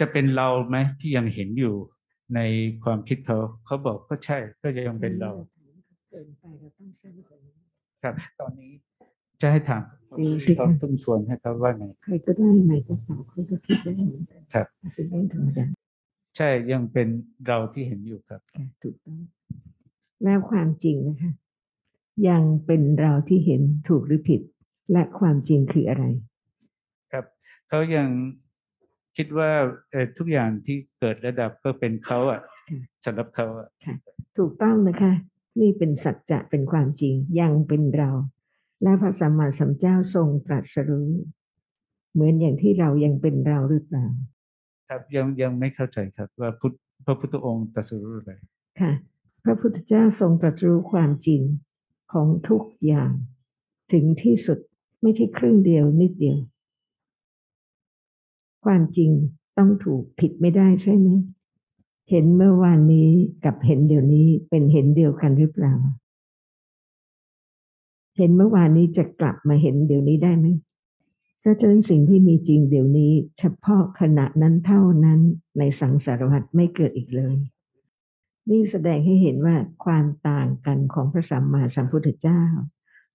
[0.00, 1.74] จะเป็นเราไหมที่ยังเห็นอยู่
[2.34, 2.40] ใน
[2.84, 5.32] ความคิดเขาเขาบอกก็ใช่ก็จะยังเป็นเรา
[6.10, 7.54] เกินไปเราต้องสั้นกว่านี้
[8.02, 8.72] ครับตอนนี้
[9.40, 9.82] จะให้ถาม
[10.18, 15.64] ดีสิเขาตุ้งชวนให้เขาว่าไงใครก็ได้ใหม่ก็สาวคนก็คิดได้เหมือนกันครับเป็นเรื่องธรรมดา
[16.36, 17.08] ใช่ยังเป็น
[17.46, 19.18] เราที่เห็นอยู่ครับค่ะถูกต้อง
[20.24, 21.32] แล้วความจริงนะคะ
[22.28, 24.40] ยังเป็นเราที่เห็นถูกหรือผิด
[24.92, 26.04] และความจริงคืออะไร
[27.12, 27.24] ครับ
[27.68, 28.08] เขายัง
[29.16, 29.50] คิดว่า
[29.90, 33.68] เออทุกอย่างที่เกิดระดับก็เป็นเขาอะค่ะสำหรับเขาอะ
[34.38, 35.12] ถูกต้องนะคะ
[35.60, 38.10] นี่เป็นสัจจะเป็นความจริงยังเป็นเรา
[38.82, 41.10] และพระสัมมาสัมพุทธเจ้าทรงตรัสรู้
[42.12, 44.06] เหมือนอย่างที่เรายังเป็นเราหรือเปล่า
[44.88, 48.32] ครับยังยังไม่เข้าใจครับ ว่าพุทธพระพุทธองค์ตรัสรู้อะไร
[48.80, 48.92] ค่ะ
[49.44, 51.42] พระพุทธเจ้าทรงตรัสรู้ความจริง
[52.12, 53.12] ของทุกอย่าง
[53.92, 54.58] ถึงที่สุด
[55.02, 56.38] ไม่ใช่ครึ่งเดียวนิดเดียว
[58.64, 59.10] ความจริง
[59.58, 61.08] ต้องถูกผิดไม่ได้ใช่ไหม
[62.10, 63.10] เห็นเมื่อวานนี้
[63.44, 65.74] กับเห็นเดี๋ยวนี้เป็นเห็นเดียวกันหรือเปล่า
[68.16, 70.46] เห็นเมื่อวานนี้จะกลับมาเห็นเดี๋ยวนี้ได้ไหม
[71.40, 75.20] เพราะฉะนั้นสิ่งที่มีจริงเดี๋ยวนี้ เฉพาะขณะนั้นเท่านั้น
[75.58, 77.34] ในสังสารวัฏไม่เกิดอีกเลย
[78.50, 82.42] นี่แสดงให้เห็นว่าความต่างกันของพระสัมมาสัมพุทธเจ้า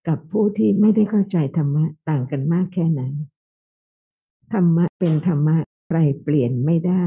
[0.08, 3.02] กับผู้ที่ไม่ได้เข้าใจธรรมะต่างกันมากแค่ไหน
[4.54, 7.06] ธรรมะเป็นธรรมะใครเปลี่ยนไม่ได้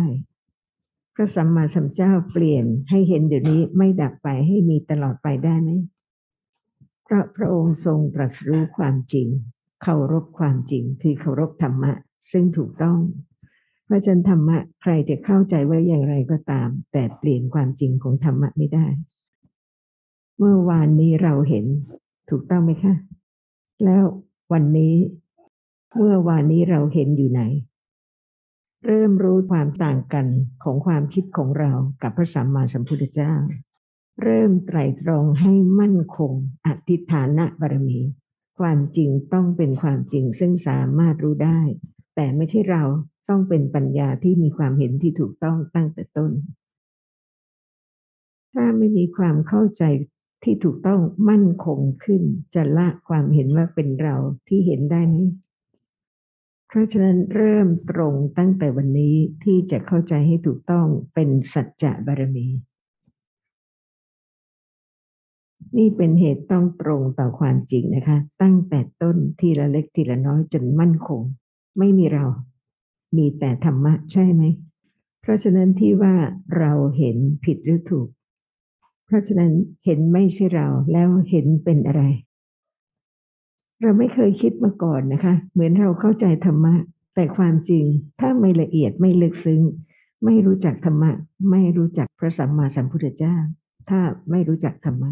[1.15, 5.71] พระสัมมาสัมพุทธเจ้าเปลี่ยนให้เห็นเดี๋ยวนี้ไม่ดับไปให้มีตลอดไปได้ไหม
[7.05, 9.29] เพราะพระองค์ทรงตรัสรู้ความจริง
[9.83, 11.93] เคารพความจริงคือเคารพธรรมะ
[12.31, 12.99] ซึ่งถูกต้อง
[13.91, 18.87] เพราะฉะนั้นธรรมะใครจะเข้าใจว่าอย่างไรก็ตาม แต่เปลี่ยนความจริงของธรรมะไม่ได้
[20.39, 21.65] เมื่อวานนี้เราเห็น
[22.31, 22.95] ถูกต้องไหมคะ
[23.85, 24.05] แล้ว
[24.53, 24.95] วันนี้
[25.97, 27.43] เมื่อวานนี้เราเห็นอยู่ไหน
[28.87, 30.27] เริ่มรู้ความต่างกัน
[30.65, 31.73] ของความคิดของเรา
[32.03, 33.35] กับพระสัมมาสัมพุทธเจ้า
[34.23, 36.33] เริ่มไตรตรองให้มั่นคง
[36.67, 37.99] อธิฐานะบารมี
[38.59, 41.61] ความจริงต้องเป็นความจริงซึ่งสามารถรู้ได้
[42.15, 42.85] แต่ไม่ใช่เรา
[43.31, 46.33] ต้องเป็นปัญญาที่มีความเห็นที่ถูกต้องตั้งแต่ต้น
[48.55, 49.85] ถ้าไม่มีความเข้าใจ
[50.43, 52.23] ที่ถูกต้องมั่นคงขึ้น
[52.55, 54.17] จะละความเห็นว่าเป็นเรา
[54.49, 55.17] ที่เห็นได้ไหม
[56.69, 62.47] เพราะฉะนั้นเริ่มตรงตั้งแต่วันนี้ที่จะเข้าใจให้ถูกต้องเป็นสัจจะบารมี
[65.77, 71.21] นี่เป็นเหตุต้องตรงต่อความจริงนะคะ ตั้งแต่ต้นทีละเล็กทีละน้อยจนมั่นคง
[71.79, 72.25] ไม่มีเรา
[73.17, 74.43] มีแต่ธรรมะใช่ไหม
[75.21, 76.15] เพราะฉะนั้นที่ว่า
[76.59, 78.09] เราเห็นผิดหรือถูก
[79.07, 79.53] เพราะฉะนั้น
[79.85, 82.03] เห็นไม่ใช่เราแล้วเห็นเป็นอะไร
[83.83, 86.75] เราไม่เคยคิดมาก่อนนะคะ เหมือนเราเข้าใจธรรมะ
[87.15, 87.85] แต่ความจริง
[88.21, 89.63] ถ้าไม่ละเอียดไม่ลึกซึ้ง
[90.25, 91.11] ไม่รู้จักธรรมะ
[91.51, 93.37] ไม่รู้จักพระสัมมาสัมพุทธเจ้า
[93.91, 95.11] ถ้าไม่รู้จักธรรมะ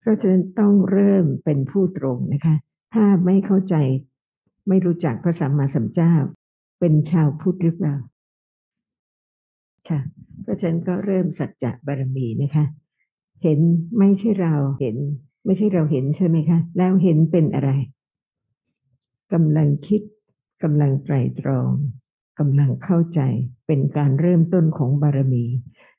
[0.00, 2.54] เพราะฉะนั้นต้องเริ่มเป็นผู้ตรงนะคะ
[2.94, 3.74] ถ้าไม่เข้าใจ
[4.68, 6.14] ไม่รู้จักพระสัมมาสัมพุทธเจ้า
[6.78, 7.96] เป็นชาวพุทธหรือเปล่า
[9.88, 10.00] ค่ะ
[10.42, 12.64] เพราะฉะนั้นก็เริ่มสัจจะบารมีนะคะ
[13.42, 13.58] เห็น
[13.98, 14.96] ไม่ใช่เราเห็น
[15.44, 17.70] ไม่ใช่เราเห็นใช่ไหมคะ แล้วเห็นเป็นอะไร
[19.32, 20.02] กำลังคิด
[20.62, 21.70] กำลังไตรตรอง
[22.38, 23.20] กำลังเข้าใจ
[23.66, 25.44] เป็นการเริ่มต้นของบารมี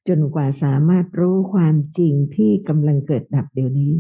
[0.08, 3.94] จนกว่าสามารถรู้ความจริงที่กำลังเกิดดับเดี๋ยวนี้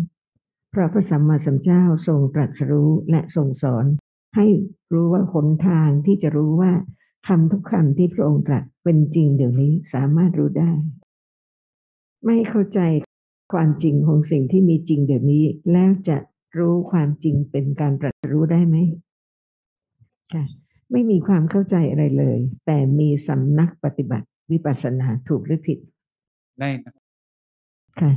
[0.71, 3.85] เพราะพระสัมมาสัมพุทธเจ้าทรงตรัสรู้และทรงสอน
[4.35, 4.45] ให้
[4.93, 6.71] รู้ว่าหนทางที่จะรู้ว่า
[7.27, 10.71] คำทุกคำที่พระองค์ตรัสเป็นจริงเดี๋ยวนี้สามารถรู้ได้
[12.25, 12.79] ไม่เข้าใจ
[13.53, 16.17] ความจริงของสิ่งที่มีจริงเดี๋ยวนี้ แล้วจะ
[16.57, 18.77] รู้ความจริงเป็นการตรัสรู้ได้ไหม
[20.33, 20.43] ค่ะ
[20.91, 25.79] ไม่มีความเข้าใจอะไรเลย แต่มีสำนักปฏิบัติวิปัสสนาถูกหรือผิด
[26.59, 26.93] ได้นะ
[27.99, 28.11] ค่ะ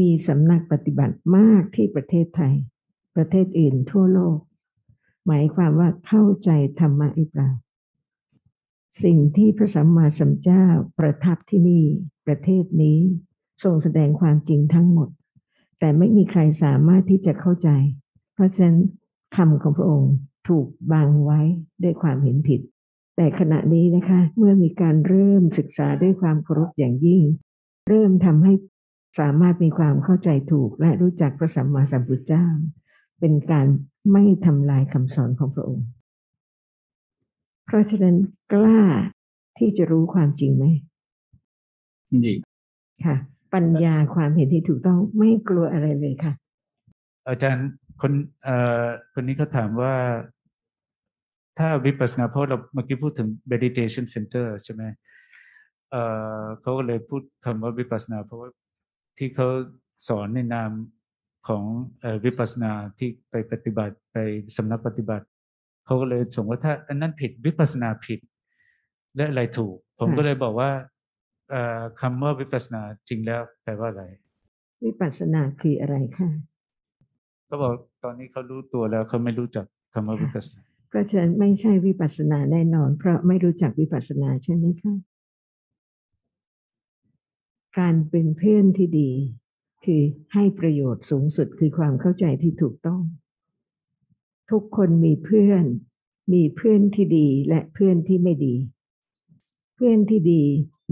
[0.00, 2.54] มีสำนักปฏิบัติมากที่ประเทศไทย
[3.16, 4.38] ประเทศอื่นทั่วโลก
[5.26, 7.50] หมายความว่าเข้าใจธรรมะหรือเปล่า
[9.04, 10.66] สิ่งที่พระสัมมาสัมพุทธเจ้า
[10.98, 11.84] ประทับที่นี่
[12.26, 12.98] ประเทศนี้
[13.64, 15.08] ทรงแสดงความจริงทั้งหมด
[15.78, 17.70] แต่ไม่มีใครสามารถที่จะเข้าใจ
[18.34, 18.78] เพราะฉะนั้น
[19.36, 20.14] คำของพระองค์
[20.48, 21.40] ถูกบังไว้
[21.82, 22.60] ด้วยความเห็นผิด
[23.16, 27.22] แต่ขณะนี้นะคะ เมื่อมีการเริ่มศึกษาด้วยความเคารพอย่างยิ่ง
[27.88, 28.52] เริ่มทำให้
[29.18, 32.46] สามารถมีความเข้าใจถูกและรู้จักพระสัมมาสัมพุทธเจ้า
[33.20, 33.66] เป็นการ
[34.12, 35.86] ไม่ทำลายคำสอนของพระองค์
[37.66, 38.16] เพราะฉะนั้น
[38.52, 38.82] กล้า
[39.58, 40.64] ที่จะรู้ความจริงไหม
[42.24, 42.34] ดี
[43.06, 43.16] ค่ะ
[43.54, 46.32] ปัญญาความเห็นที่ถูกต้องไม่กลัวอะไรเลยค่ะ
[47.28, 47.68] อาจารย์
[48.00, 48.12] คน
[48.44, 49.94] เอ่อคนนี้เขาถามว่า
[51.58, 54.82] ถ้าวิปัสสนาเพราะเราเมื่อกี้พูดถึง meditation center ใช่ไหม
[55.90, 56.02] เอ่
[56.40, 58.48] อเขาก็เลยพูดคำว่าวิปัสสนาเพราะว่า
[59.18, 59.48] ที่เขา
[60.08, 60.70] สอนในนาม
[61.48, 61.64] ของ
[62.00, 64.16] เอ่อวิปัสสนาที่ไปปฏิบัติไป
[64.56, 65.26] สำนักปฏิบัติ
[65.84, 68.20] เขาก็เลยส่งว่าถ้าอันนั้นผิดวิปัสสนาผิด
[69.16, 70.70] และอะไรถูก ผมค่ะก็เลยบอกว่า
[71.50, 74.04] เอ่อคำว่าวิปัสสนาจริงแล้วแปลว่าอะไร
[74.84, 76.28] วิปัสสนาคืออะไรค่ะ
[77.46, 77.72] เขาบอก
[78.04, 84.94] ตอนนี้เขารู้ตัวแล้วเขาไม่รู้จักคำว่าวิปัสสนาเพราะฉะนั้นไม่ใช่วิปัสสนาแน่นอน เพราะไม่รู้จักวิปัสสนาใช่ไหมคะ
[87.78, 89.10] การเป็นเพื่อนที่ดี
[89.84, 93.02] คือให้ประโยชน์สูงสุดคือความเข้าใจที่ถูกต้อง
[94.50, 95.64] ทุกคนมีเพื่อน
[96.32, 98.54] มีเพื่อนที่ดีและเพื่อนที่ไม่ดี
[99.74, 100.42] เพื่อนที่ดี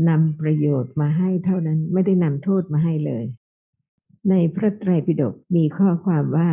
[0.09, 3.25] นำประโยชน์มาให้เท่านั้นไม่ได้นำโทษมาให้เลย
[4.31, 6.51] ในพระไตรปิฎกมีข้อความว่า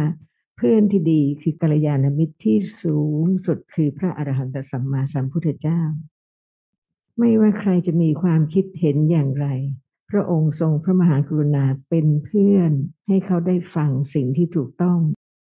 [0.58, 5.82] เพื่อนที่ดีคือกัลยาณมิตรที่สูงสุดคือพระอรหันตสัมมาสัมพุทธเจ้า
[7.18, 9.48] ไม่ว่าใครจะมีความคิดเห็นอย่างไร
[10.12, 12.72] พระองค์ทรงพระมหากรุณาเป็นเพื่อน
[13.08, 15.00] ให้เขาได้ฟังสิ่งที่ถูกต้อง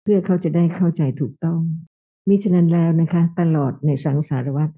[0.02, 1.60] เพื่อเขาจะได้เข้าใจถูกต้อง
[2.28, 4.70] มิฉะนั้นแล้วนะคะ ตลอดในสังสารวัฏ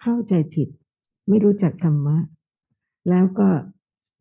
[0.00, 0.68] เข้าใจผิด
[1.28, 2.16] ไม่รู้จักธรรมะ
[3.10, 3.48] แล้วก็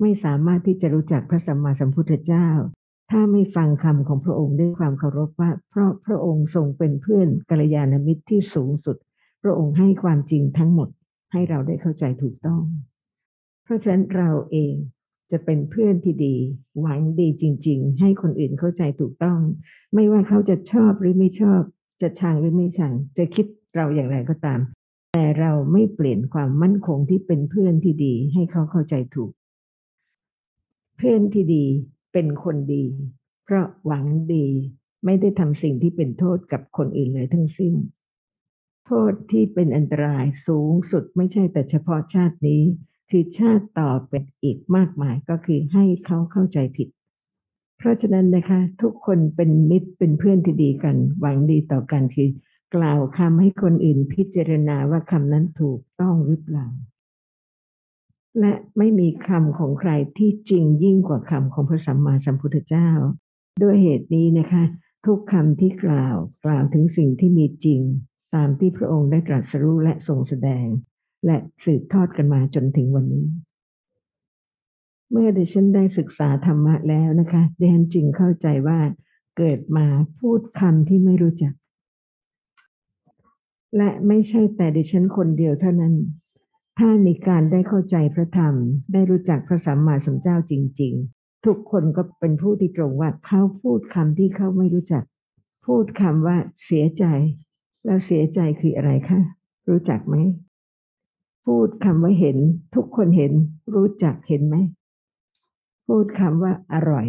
[0.01, 2.49] ไม่สามารถที่จะรู้จักพระสัมมาสัมพุทธเจ้า
[3.11, 8.97] ถ้าไม่ฟังคำของพระองค์ด้วยความเคารพว่า เพราะพระองค์ทรงเป็นเพื่อนกัลยาณมิตรที่สูงสุด
[9.43, 10.89] พระองค์ให้ความจริงทั้งหมด
[11.31, 12.63] ให้เราได้เข้าใจถูกต้อง
[13.63, 14.73] เพราะฉะนั้นเราเอง
[15.33, 16.35] จะเป็นเพื่อนที่ดี
[16.79, 19.39] หวังดีจริง ๆ ให้คนอื่นเข้าใจถูกต้อง
[19.93, 21.61] ไม่ว่าเขาจะชอบหรือไม่ชอบ
[22.01, 24.59] จะชังหรือไม่ชัง จะคิดเราอย่างไรก็ตาม
[25.13, 29.31] แต่เราไม่เปลี่ยนความมั่นคงที่เป็นเพื่อนที่ดี ให้เขาเข้าใจถูก
[30.97, 31.65] เพื่อนที่ดี
[32.13, 32.85] เป็นคนดี
[33.43, 34.47] เพราะหวังดี
[35.05, 37.73] ไม่ได้ทำสิ่งที่เป็นโทษกับคนอื่นเลยทั้งสิ้น
[38.87, 42.61] โทษที่เป็นอันตรายสูงสุดไม่ใช่แต่เฉพาะชาตินี้
[43.09, 46.87] คือชาติต่อเป็นอีกมากมายก็คือให้เขาเข้าใจผิด
[47.77, 52.29] เพราะฉะนั้นนะคะ ทุกคนเป็นมิตรเป็นเพื่อนที่ดีกัน หวังดีต่อกันคือ
[52.75, 56.67] กล่าวคำให้คนอื่นพิจารณาว่าคำนั้นถูกต้องหรือเปล่า
[58.39, 62.89] และไม่มีคำของใครที่จริงยิ่งกว่าคำของพระสัมมาสัมพุทธเจ้า
[63.63, 64.63] ด้วยเหตุนี้นะคะ
[65.05, 67.81] ทุกคำที่กล่าวกล่าวถึงสิ่งที่มีจริง
[68.35, 70.65] ตามที่พระองค์ได้ตรัสรู้และทรงแสดง
[71.25, 73.25] และสืบทอดกันมาจนถึงวันนี้
[75.11, 78.79] เมื่อดิฉันได้ศึกษาธรรมะแล้วนะคะดิฉันจึงเข้าใจว่า
[79.37, 79.85] เกิดมา
[80.19, 81.53] พูดคำที่ไม่รู้จัก
[83.77, 85.95] และไม่ใช่แต่ดิฉันคนเดียวเท่านั้น
[86.79, 88.55] ถ้ามีการได้เข้าใจพระธรรม
[88.93, 95.03] ได้รู้จักพระสัมมาสัมพุทธเจ้าจริง ๆ ทุกคนก็เป็นผู้ที่ตรงว่าเขาพูดคำที่เขาไม่รู้จัก
[95.65, 97.05] พูดคำว่าเสียใจ
[97.85, 99.19] แล้วเสียใจคืออะไรคะ
[99.69, 100.15] รู้จักไหม
[101.45, 102.37] พูดคำว่าเห็น
[102.75, 103.33] ทุกคนเห็น
[103.75, 104.55] รู้จักเห็นไหม
[105.87, 107.07] พูดคำว่าอร่อย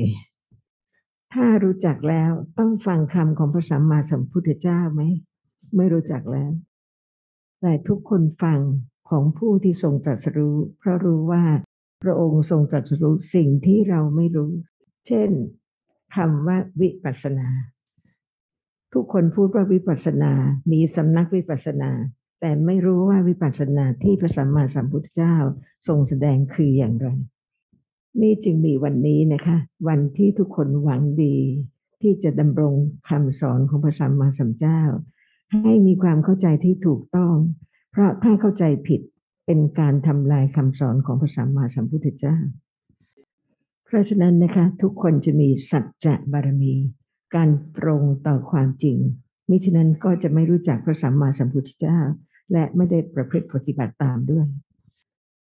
[1.33, 5.03] ถ้ารู้จักแล้วต้องฟังคำของพระสัมมาสัมพุทธเจ้าไหม
[5.77, 6.51] ไม่รู้จักแล้ว
[7.61, 8.61] แต่ทุกคนฟัง
[9.11, 11.44] ของผู้ที่ทรงตรัสรู้ เพราะรู้ว่า
[12.03, 14.51] พระองค์ทรงตรัสรู้สิ่งที่เราไม่รู้
[15.07, 15.31] เช่น
[16.16, 17.49] คำว่าวิปัสสนา
[18.94, 20.33] ทุกคนพูดว่าวิปัสสนา
[20.73, 21.90] มีสำนักวิปัสสนา
[22.46, 25.37] แต่ไม่รู้ว่าวิปัสสนาที่พระสัมมาสัมพุทธเจ้า
[25.87, 27.09] ทรงแสดงคืออย่างไร
[28.20, 29.57] นี่จึงมีวันนี้นะคะ
[29.88, 31.37] วันที่ทุกคนหวังดี
[32.00, 32.74] ที่จะดำรง
[33.09, 34.83] คำสอนของพระสัมมาสัมพุทธเจ้า
[35.64, 37.35] ให้มีความเข้าใจที่ถูกต้อง
[37.92, 39.00] เพราะถ้าเข้าใจผิด
[39.46, 42.37] เป็นการทำลายคำสอนของพระสัมมาสัมพุทธเจ้า
[43.85, 46.74] เพราะฉะนั้นนะคะ ทุกคนจะมีสัจจะบารมี
[47.35, 48.98] การตรงต่อความจริง
[49.50, 52.00] มิฉะนั้นก็จะไม่รู้จักพระสัมมาสัมพุทธเจ้า
[52.52, 54.46] และไม่ได้ประพฤติปฏิบัติตามด้วย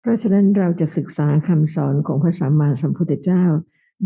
[0.02, 3.44] เพราะฉะนั้นเราจะศึกษาคำสอนของพระสัมมาสัมพุทธเจ้า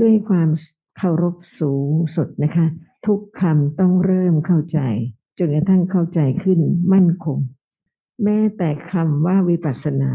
[0.02, 0.50] ด้วยความ
[0.98, 2.66] เคารพสูงสุดนะคะ
[3.08, 4.80] ทุกคำต้องเริ่มเข้าใจ
[5.38, 6.60] จนกระทั่งเข้าใจขึ้น
[6.94, 7.40] มั่นคง
[8.24, 10.12] แม้แต่คำว่าวิปัสสนา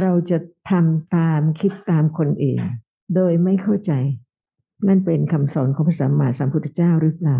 [0.00, 0.38] เราจะ
[0.70, 2.62] ทำตามคิดตามคนอื่น
[3.14, 3.92] โดยไม่เข้าใจ
[4.88, 7.38] นั่นเป็นคำสอนของพระสัมมาสัมพุทธเจ้าหรือเปล่า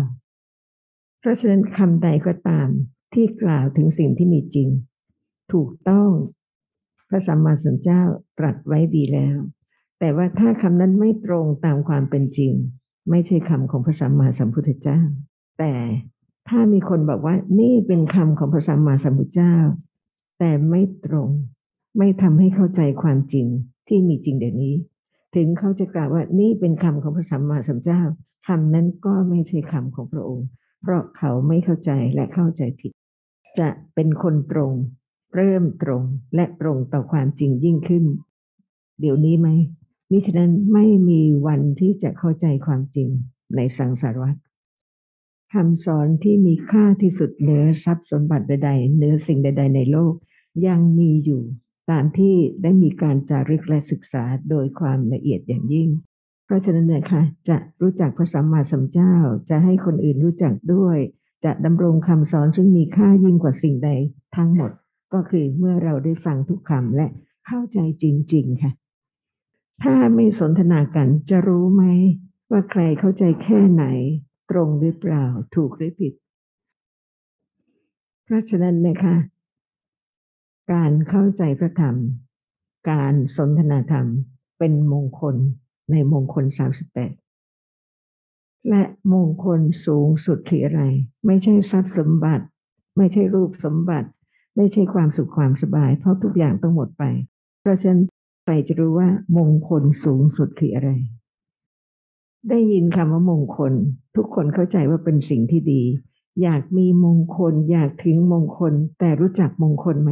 [1.19, 2.69] เพราะฉะนั้นคำใดก็ตาม
[3.15, 4.69] ที่กล่าวถึงสิ่งที่มีจริง
[5.53, 6.09] ถูกต้อง
[7.09, 8.03] พระสัมมาสัมพุทธเจ้า
[8.39, 9.37] ตรัสไว้ดีแล้ว
[9.99, 12.51] แต่ว่าถ้าคำนั้นไม่ตรงตามความเป็นจริง
[13.09, 14.99] ไม่ใช่คำของพระสัมมาสัมพุทธเจ้า
[15.59, 15.73] แต่
[16.49, 19.55] ถ้ามีคนบอกว่านี่เป็นคำของพระสัมมาสัมพุทธเจ้า
[20.39, 21.29] แต่ไม่ตรง
[21.97, 23.47] ไม่ทำให้เข้าใจความจริง
[23.87, 24.75] ที่มีจริงเดี๋ยวนี้
[25.35, 28.01] ถึงเขาจะกล่าวว่านี่เป็นคำของพระสัมมาสัมพุทธเจ้า
[28.47, 30.47] คำนั้นก็ไม่ใช่คำของพระองค์
[30.81, 32.91] เพราะเขาไม่เข้าใจและเข้าใจผิด
[33.59, 34.73] จะเป็นคนตรง
[35.35, 36.03] เริ่มตรง
[36.35, 38.05] และตรงต่อความจริงยิ่งขึ้น
[38.99, 39.49] เดี๋ยวนี้ไหม
[40.11, 43.09] มิฉะนั้นไม่มีวันที่จะเข้าใจความจริง
[43.55, 44.35] ในสังสารวัฏ
[45.53, 50.13] คำสอนที่มีค่าที่สุดเหนือทรัพย์สมบัติใดๆเหนือสิ่งใด ๆ ในโลก
[50.67, 51.41] ยังมีอยู่
[51.91, 55.89] ตามที่ได้มีการจารึกและศึกษาโดยความละเอียดอย่างยิ่ง
[56.45, 59.15] เพราะฉะนั้นเนี่ยค่ะจะรู้จักพระสัมมาสัมพุทธเจ้า
[59.49, 60.97] จะให้คนอื่นรู้จักด้วย
[61.45, 63.89] จะดำรงคำสอนซึ่งมีค่ายิ่งกว่าสิ่งใด
[64.35, 64.71] ทั้งหมด
[65.13, 67.07] ก็คือเมื่อเราได้ฟังทุกคำและ
[67.47, 68.71] เข้าใจจริง ๆ ค่ะ
[69.83, 71.83] ถ้าไม่สนทนากันจะรู้ไหม
[72.51, 73.85] ว่าใครเข้าใจแค่ไหน
[74.51, 75.25] ตรงหรือเปล่า
[75.55, 76.13] ถูกหรือผิด
[78.23, 79.15] เพราะฉะนั้นนะคะ
[80.73, 81.95] การเข้าใจพระธรรม
[82.91, 84.07] การสนทนาธรรม
[84.59, 85.35] เป็นมงคล
[85.91, 90.81] ในมงคล38แและมงคลสูงสุดคืออะไร
[91.25, 92.45] ไม่ใช่ทรัพย์สมบัติ
[92.97, 94.09] ไม่ใช่รูปสมบัติ
[94.55, 97.03] ไม่ใช่ความสุขความสบาย เพราะทุกอย่างต้องหมดไป
[97.61, 98.01] เพราะฉะนั้น
[98.45, 100.89] ไปจะรู้ว่ามงคลสูงสุดคืออะไร
[102.49, 103.73] ได้ยินคำว่ามงคล
[104.15, 105.81] ทุกคนเข้าใจว่าเป็นสิ่งที่ดี
[106.41, 110.11] อยากมีมงคล อยากถึงมงคล แต่รู้จักมงคลไหม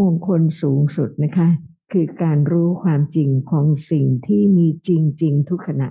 [0.00, 1.48] มงคลสูงสุดนะคะ
[1.92, 5.88] คือการรู้ความจริงของสิ่งที่มีจริง ๆ ทุกขณะ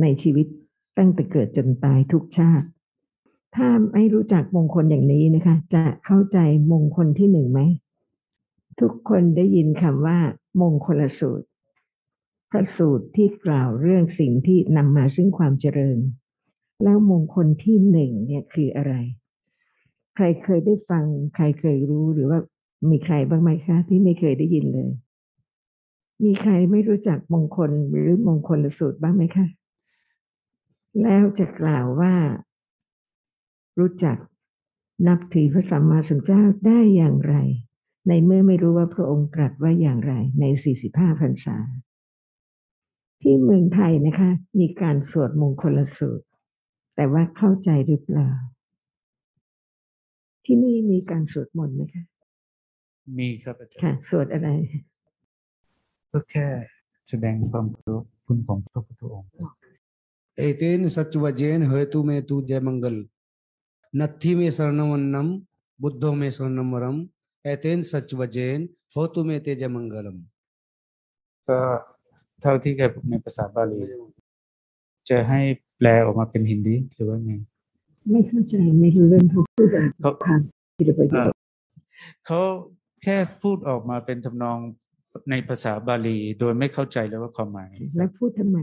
[0.00, 0.46] ในชีวิต
[0.98, 2.66] ตั้งแต่เกิดจนตายทุกชาติ
[3.56, 6.38] ถ้าไม่รู้จักมงคลอย่างนี้นะคะ จะเข้าใจ
[6.72, 7.60] มงคลที่หนึ่งไหม
[8.80, 10.18] ทุกคนได้ยินคำว่า
[10.60, 11.46] มงคลสูตร
[12.50, 15.98] พระสูตรที่กล่าวเรื่องสิ่งที่นำมาซึ่งความเจริญ
[16.84, 18.94] แล้วมงคลที่หนึ่งเนี่ยคืออะไร
[20.16, 21.04] ใครเคยได้ฟัง
[21.34, 22.38] ใครเคยรู้หรือว่า
[22.90, 24.90] มีใครบ้างไหมคะ ที่ไม่เคยได้ยินเลย
[26.24, 29.46] มีใครไม่รู้จักมงคลหรือมงคลสูตรบ้างไหมคะ
[31.02, 32.14] แล้วจะกล่าวว่า
[33.78, 34.16] รู้จัก
[35.08, 37.34] นับถือพระสัมมาสัมพุทธเจ้าได้อย่างไร
[38.08, 40.44] ในเมื่อไม่รู้ว่าพระองค์ตรัสว่าอย่างไร ใน
[40.82, 41.56] 45พรรษา
[43.20, 44.30] ที่เมืองไทยนะคะ
[44.60, 46.26] มีการสวดมงคลสูตร
[46.96, 48.30] แต่ว่าเข้าใจหรือเปล่า
[50.44, 52.04] ที่นี่มีการสวดมนต์ไหมคะ
[53.18, 54.48] มีครับอาจารย์ค่ะ สวดอะไร
[56.10, 56.46] ก็แค่
[57.08, 59.30] แสดงความเคารพคุณของพระพุทธองค์
[60.37, 62.95] एतेन सचवजेन हेतु में तू जय मंगल
[63.93, 65.29] नत्थि में शरणवन्नम
[65.79, 66.97] बुद्धो में शरणम वरम
[67.45, 70.19] एतेन सचवजेन होतु में ते जय मंगलम
[71.49, 71.59] ก็
[72.41, 73.79] เท่าที่แกในภาษาบาลี
[75.09, 75.41] จะให้
[75.77, 77.31] แปลออกมาเป็นฮินดีหรือว่าไง
[78.11, 81.37] ไม่เข้าใจไม่รู้เรื่องเขาพูดอะไร เขา คำที่เราประโยชน์
[82.25, 82.41] เขา
[83.03, 84.57] แค่พูดออกมาเป็นทำนอง
[85.29, 88.57] ในภาษาบาลี โดยไม่เข้าใจเลยว่าความหมาย แล้วพูดทำไม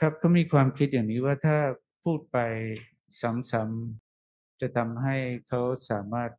[0.00, 1.56] ครับเขามีความคิดอย่างนี้ว่าถ้า
[2.04, 2.38] พูดไป
[3.20, 5.16] ซ้ำๆจะทำให้
[5.48, 6.30] เขาสามารถ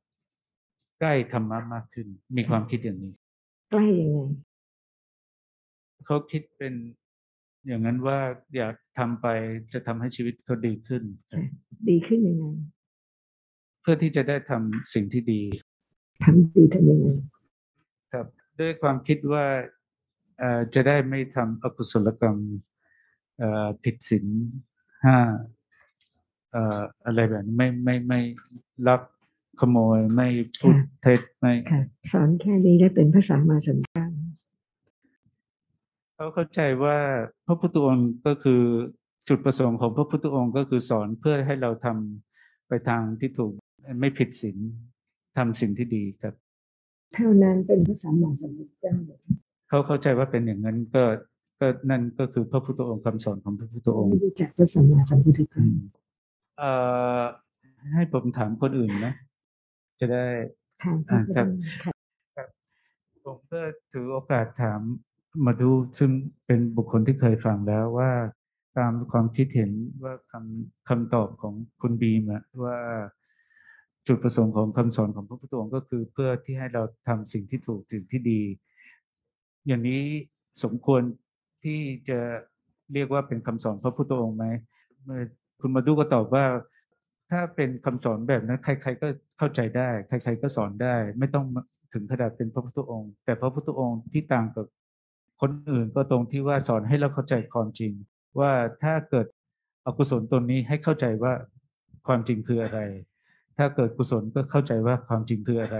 [1.00, 3.14] ใกล้ธรรมะมากขึ้น มีความคิดอย่างนี้
[3.70, 4.20] ใกล้ยังไง
[6.06, 6.74] เขาคิดเป็น
[7.68, 8.20] อย่างนั้นว่า
[8.56, 9.28] อยากทำไป
[9.74, 11.04] จะทำให้ชีวิตเขาดีขึ้น
[11.90, 12.46] ดีขึ้นยังไง
[13.82, 15.42] เพื่อที่จะได้ทำสิ่งที่ดี
[16.24, 17.08] ทำดีทำยังไง
[18.14, 18.26] ครับ
[18.60, 19.46] ด้วยความคิดว่า
[20.40, 22.75] เอ่อจะได้ไม่ทำอกุศลกรรมเอ่อ
[23.84, 24.26] ผิดศีล
[25.06, 25.18] ห้า
[26.52, 28.20] เอ่ออะไรแบบนี้ไม่ไม่ไม่
[28.88, 29.02] ลัก
[29.60, 30.28] ขโมยไม่
[30.60, 31.82] พูดค่ะเท็จไม่ค่ะ
[32.12, 34.08] สอนแค่นี้ได้เป็นพระสัมมาสัมพุทธเจ้า
[36.16, 36.98] เขาเข้าใจว่า
[37.46, 38.62] พระพุทธองค์ก็คือ
[39.30, 43.54] จุดประสงค์ของพระพุทธองค์ก็คือสอนเพื่อให้เราทำไปทางที่ถูก
[44.00, 44.58] ไม่ผิดศีล
[45.38, 46.34] ทำสิ่งที่ดีครับ
[47.16, 48.96] เท่านั้นเป็นพระสัมมาสัมพุทธเจ้า
[49.70, 51.04] เขาเข้าใจว่าเป็นอย่างนั้นก็
[51.66, 55.74] ก็นั่นก็คือพระพุทธองค์คำสอนของพระพุทธองค์ไม่รู้จักพระสัมมาสัมพุทธอืเจ้าม
[56.58, 56.72] เอ่
[57.20, 57.24] อ
[57.94, 59.14] ให้ผมถามคนอื่นนะ
[60.00, 60.26] จะได้
[60.82, 61.48] ถามอ่าครับ
[61.84, 62.46] ค่ะ
[63.26, 63.60] ผมก็
[63.94, 64.82] ถือโอกาสถาม
[65.46, 66.12] มาดูซึ่ง
[66.46, 68.12] เป็นบุคคลที่เคยฟังแล้วว่า
[68.78, 69.72] ตามความคิดเห็น
[70.04, 72.78] ว่าคำคำตอบของคุณบีมอะว่า
[74.08, 78.42] จุดประสงค์ของคำสอนของพระพุทธองค์ก็คือเพื่อที่ให้เราทำสิ่งที่ถูกสิ่งที่ดี
[79.68, 80.02] อย่างนี้
[80.64, 81.02] สมควร
[81.66, 82.20] ที่จะ
[82.94, 84.46] เรียกว่าเป็นคำสอนพระพุทธองค์ไหม
[85.60, 86.46] คุณมาดูก็ตอบว่า
[87.32, 89.08] ถ้าเป็นคำสอนแบบนั้น ใคร ๆ ก็
[89.38, 91.46] เข้าใจได้ ใคร ๆ ก็สอนได้ ไม่ต้อง
[91.94, 94.66] ถึงขนาดเป็นพระพุทธองค์ แต่พระพุทธองค์ที่ต่างกับ
[95.42, 97.94] คนอื่นก็ตรงที่ว่าสอนให้เราเข้าใจความจริง
[98.40, 98.52] ว่า
[98.84, 99.28] ถ้าเกิด
[99.86, 101.34] อกุศลตนนี้ให้เข้าใจว่า
[102.08, 102.80] ความจริงคืออะไร
[103.58, 105.78] ถ้าเกิดกุศลก็เข้าใจว่าความจริงคืออะไร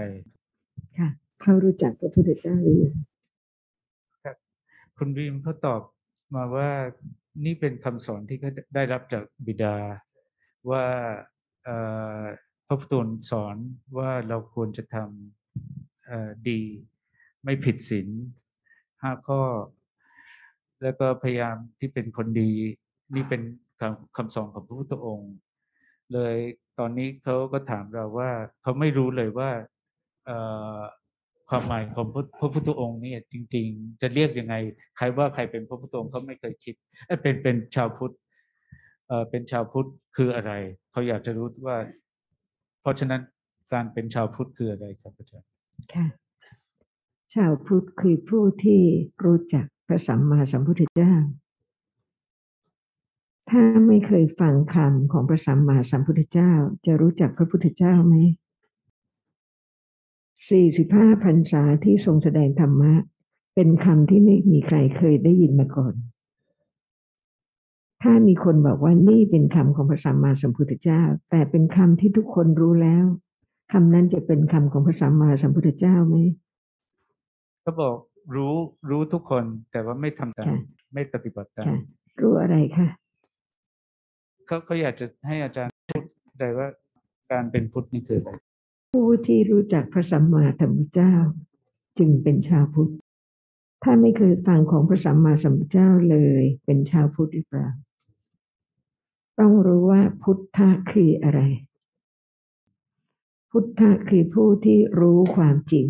[0.98, 1.08] ค่ะ
[1.40, 2.94] เขารู้จักพระพุทธเจ้าหรือยัง
[4.98, 5.82] คุณบีมเขาตอบ
[6.34, 6.70] มาว่า
[7.44, 9.76] นี่เป็นคำสอนที่เขาได้รับจากบิดา
[10.70, 10.84] ว่า
[12.66, 13.56] พระพุทธองค์สอน
[13.98, 16.60] ว่าเราควรจะทำดี
[17.44, 18.08] ไม่ผิดศีล
[19.02, 19.42] ห้าข้อ
[20.82, 22.52] แล้วก็พยายามที่เป็นคนดี
[23.14, 23.42] นี่เป็น
[23.80, 25.32] คำคำสอนของพระพุทธองค์
[26.12, 26.36] เลย
[26.78, 28.30] ตอนนี้เขาก็ถามเราว่า
[28.62, 29.50] เขาไม่รู้เลยว่า
[31.50, 34.54] ความหมายของพระพระพุทธองค์เนี่ยจริง ๆ จะเรียกยังไง
[34.96, 36.74] ใครว่าใครเป็นพระพุทธองค์เขาไม่เคยคิด
[37.06, 38.14] เเป็นเป็นชาวพุทธ
[39.08, 40.52] เอ่อเป็นชาวพุทธคืออะไร
[40.90, 41.76] เขาอยากจะรู้ว่า
[42.80, 43.20] เพราะฉะนั้น
[43.72, 45.48] การเป็นชาวพุทธคืออะไรครับอาจารย์
[45.94, 46.06] ค่ะ
[47.34, 48.82] ชาวพุทธคือผู้ที่
[49.24, 51.14] รู้จักพระสัมมาสัมพุทธเจ้า
[53.50, 56.52] ถ้าไม่เคยฟังคำของพระสัมมาสัมพุทธเจ้า
[56.86, 58.16] จะรู้จักพระพุทธเจ้าไหม
[60.50, 62.92] สี่สิบห้าพรรษาที่ทรงแสดงธรรมะ
[63.54, 65.94] เป็นคำที่ไม่มีใครเคยได้ยินมาก่อน
[68.02, 73.04] ถ้ามีคนบอกว่านี่เป็นคำของพระสัมมาสัมพุทธเจ้า แต่เป็นคำที่ทุกคนรู้แล้ว
[73.72, 76.16] คำนั้นจะเป็นคำของพระสัมมาสัมพุทธเจ้าไหม
[77.62, 77.96] เขาบอก
[78.34, 78.54] รู้
[78.90, 80.58] รู้ทุกคนแต่ว่าไม่ทำตามค่ะ
[80.94, 81.78] ไม่ปฏิบัติตามค่ะ
[82.20, 82.88] รู้อะไรคะ
[84.46, 86.02] เขาเขาอยากจะให้อาจารย์พูด
[86.40, 86.68] ได้ว่า
[87.32, 88.30] การเป็นพุทธนี่คืออะไร
[88.96, 91.14] ผู้ที่รู้จักพระสัมมาสัมพุทธเจ้า
[91.98, 92.92] จึงเป็นชาวพุทธ
[93.82, 97.68] ถ้าไม่เคยฟังของพระสัมมาสัมพุทธเจ้าเลยเป็นชาวพุทธหรือเปล่า
[99.40, 101.40] ต้องรู้ว่าพุทธะคืออะไร
[103.50, 105.86] พุทธะคือผู้ที่รู้ความจริง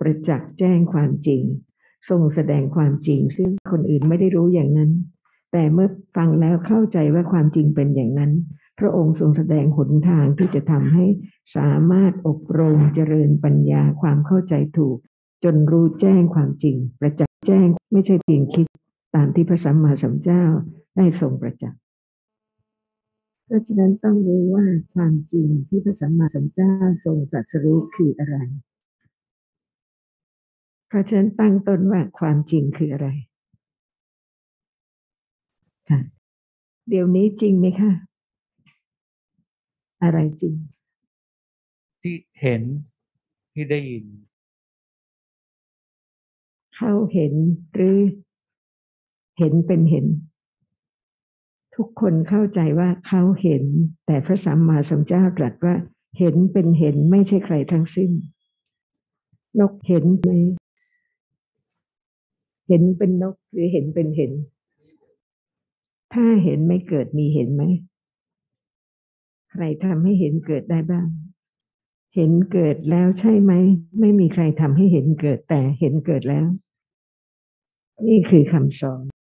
[0.00, 1.42] ประจักษ์แจ้งความจริง
[2.08, 4.90] ทรงแสดงความจริง ซึ่งคนอื่นไม่ได้รู้อย่างนั้น
[5.52, 8.32] แต่เมื่อฟังแล้วเข้าใจว่าความจริงเป็นอย่างนั้น
[8.80, 11.04] พระองค์ทรงแสดงหนทางที่จะทำให้
[11.56, 14.98] สามารถอบรมเจริญปัญญาความเข้าใจถูก
[15.44, 18.66] จนรู้แจ้งความจริง ประจักษ์แจ้งไม่ใช่เพียงคิด
[19.14, 20.44] ตามที่พระสัมมาสัมพุทธเจ้า
[20.96, 21.80] ได้ทรงประจักษ์
[23.46, 26.74] เพราะฉะนั้นต้องรู้ว่าความจริงที่พระสัมมาสัมพุทธเจ้า
[27.04, 28.36] ทรงตรัสรู้คืออะไร
[30.88, 33.08] เพราะฉะนั้นตั้งต้นว่าความจริงคืออะไร
[35.90, 36.00] ค่ะ
[36.88, 37.92] เดี๋ยวนี้จริงไหมคะ
[40.02, 40.54] อะไรจริง
[42.02, 42.62] ที่เห็น
[43.52, 44.06] ที่ได้ยิน
[46.76, 47.32] เขาเห็น
[47.74, 47.98] หรือ
[49.38, 50.06] เห็นเป็นเห็น
[51.76, 53.64] ทุกคนเข้าใจว่าเขาเห็น
[54.06, 55.74] แต่พระสัมมาสัมพุทธเจ้าตรัสว่า
[56.18, 58.10] เห็นเป็นเห็นไม่ใช่ใครทั้งสิ้น
[59.60, 60.30] นกเห็นไหม
[62.68, 64.32] เห็นเป็นนกหรือเห็นเป็นเห็น
[66.12, 67.62] ถ้าเห็นไม่เกิดมีเห็นไหม
[69.52, 71.06] ใครทำให้เห็นเกิดได้บ้าง
[72.14, 73.52] เห็นเกิดแล้วใช่ไหม
[74.00, 76.46] ไม่มีใครทำให้เห็นเกิดแต่เห็นเกิดแล้ว
[78.08, 79.04] นี่คือคำสอน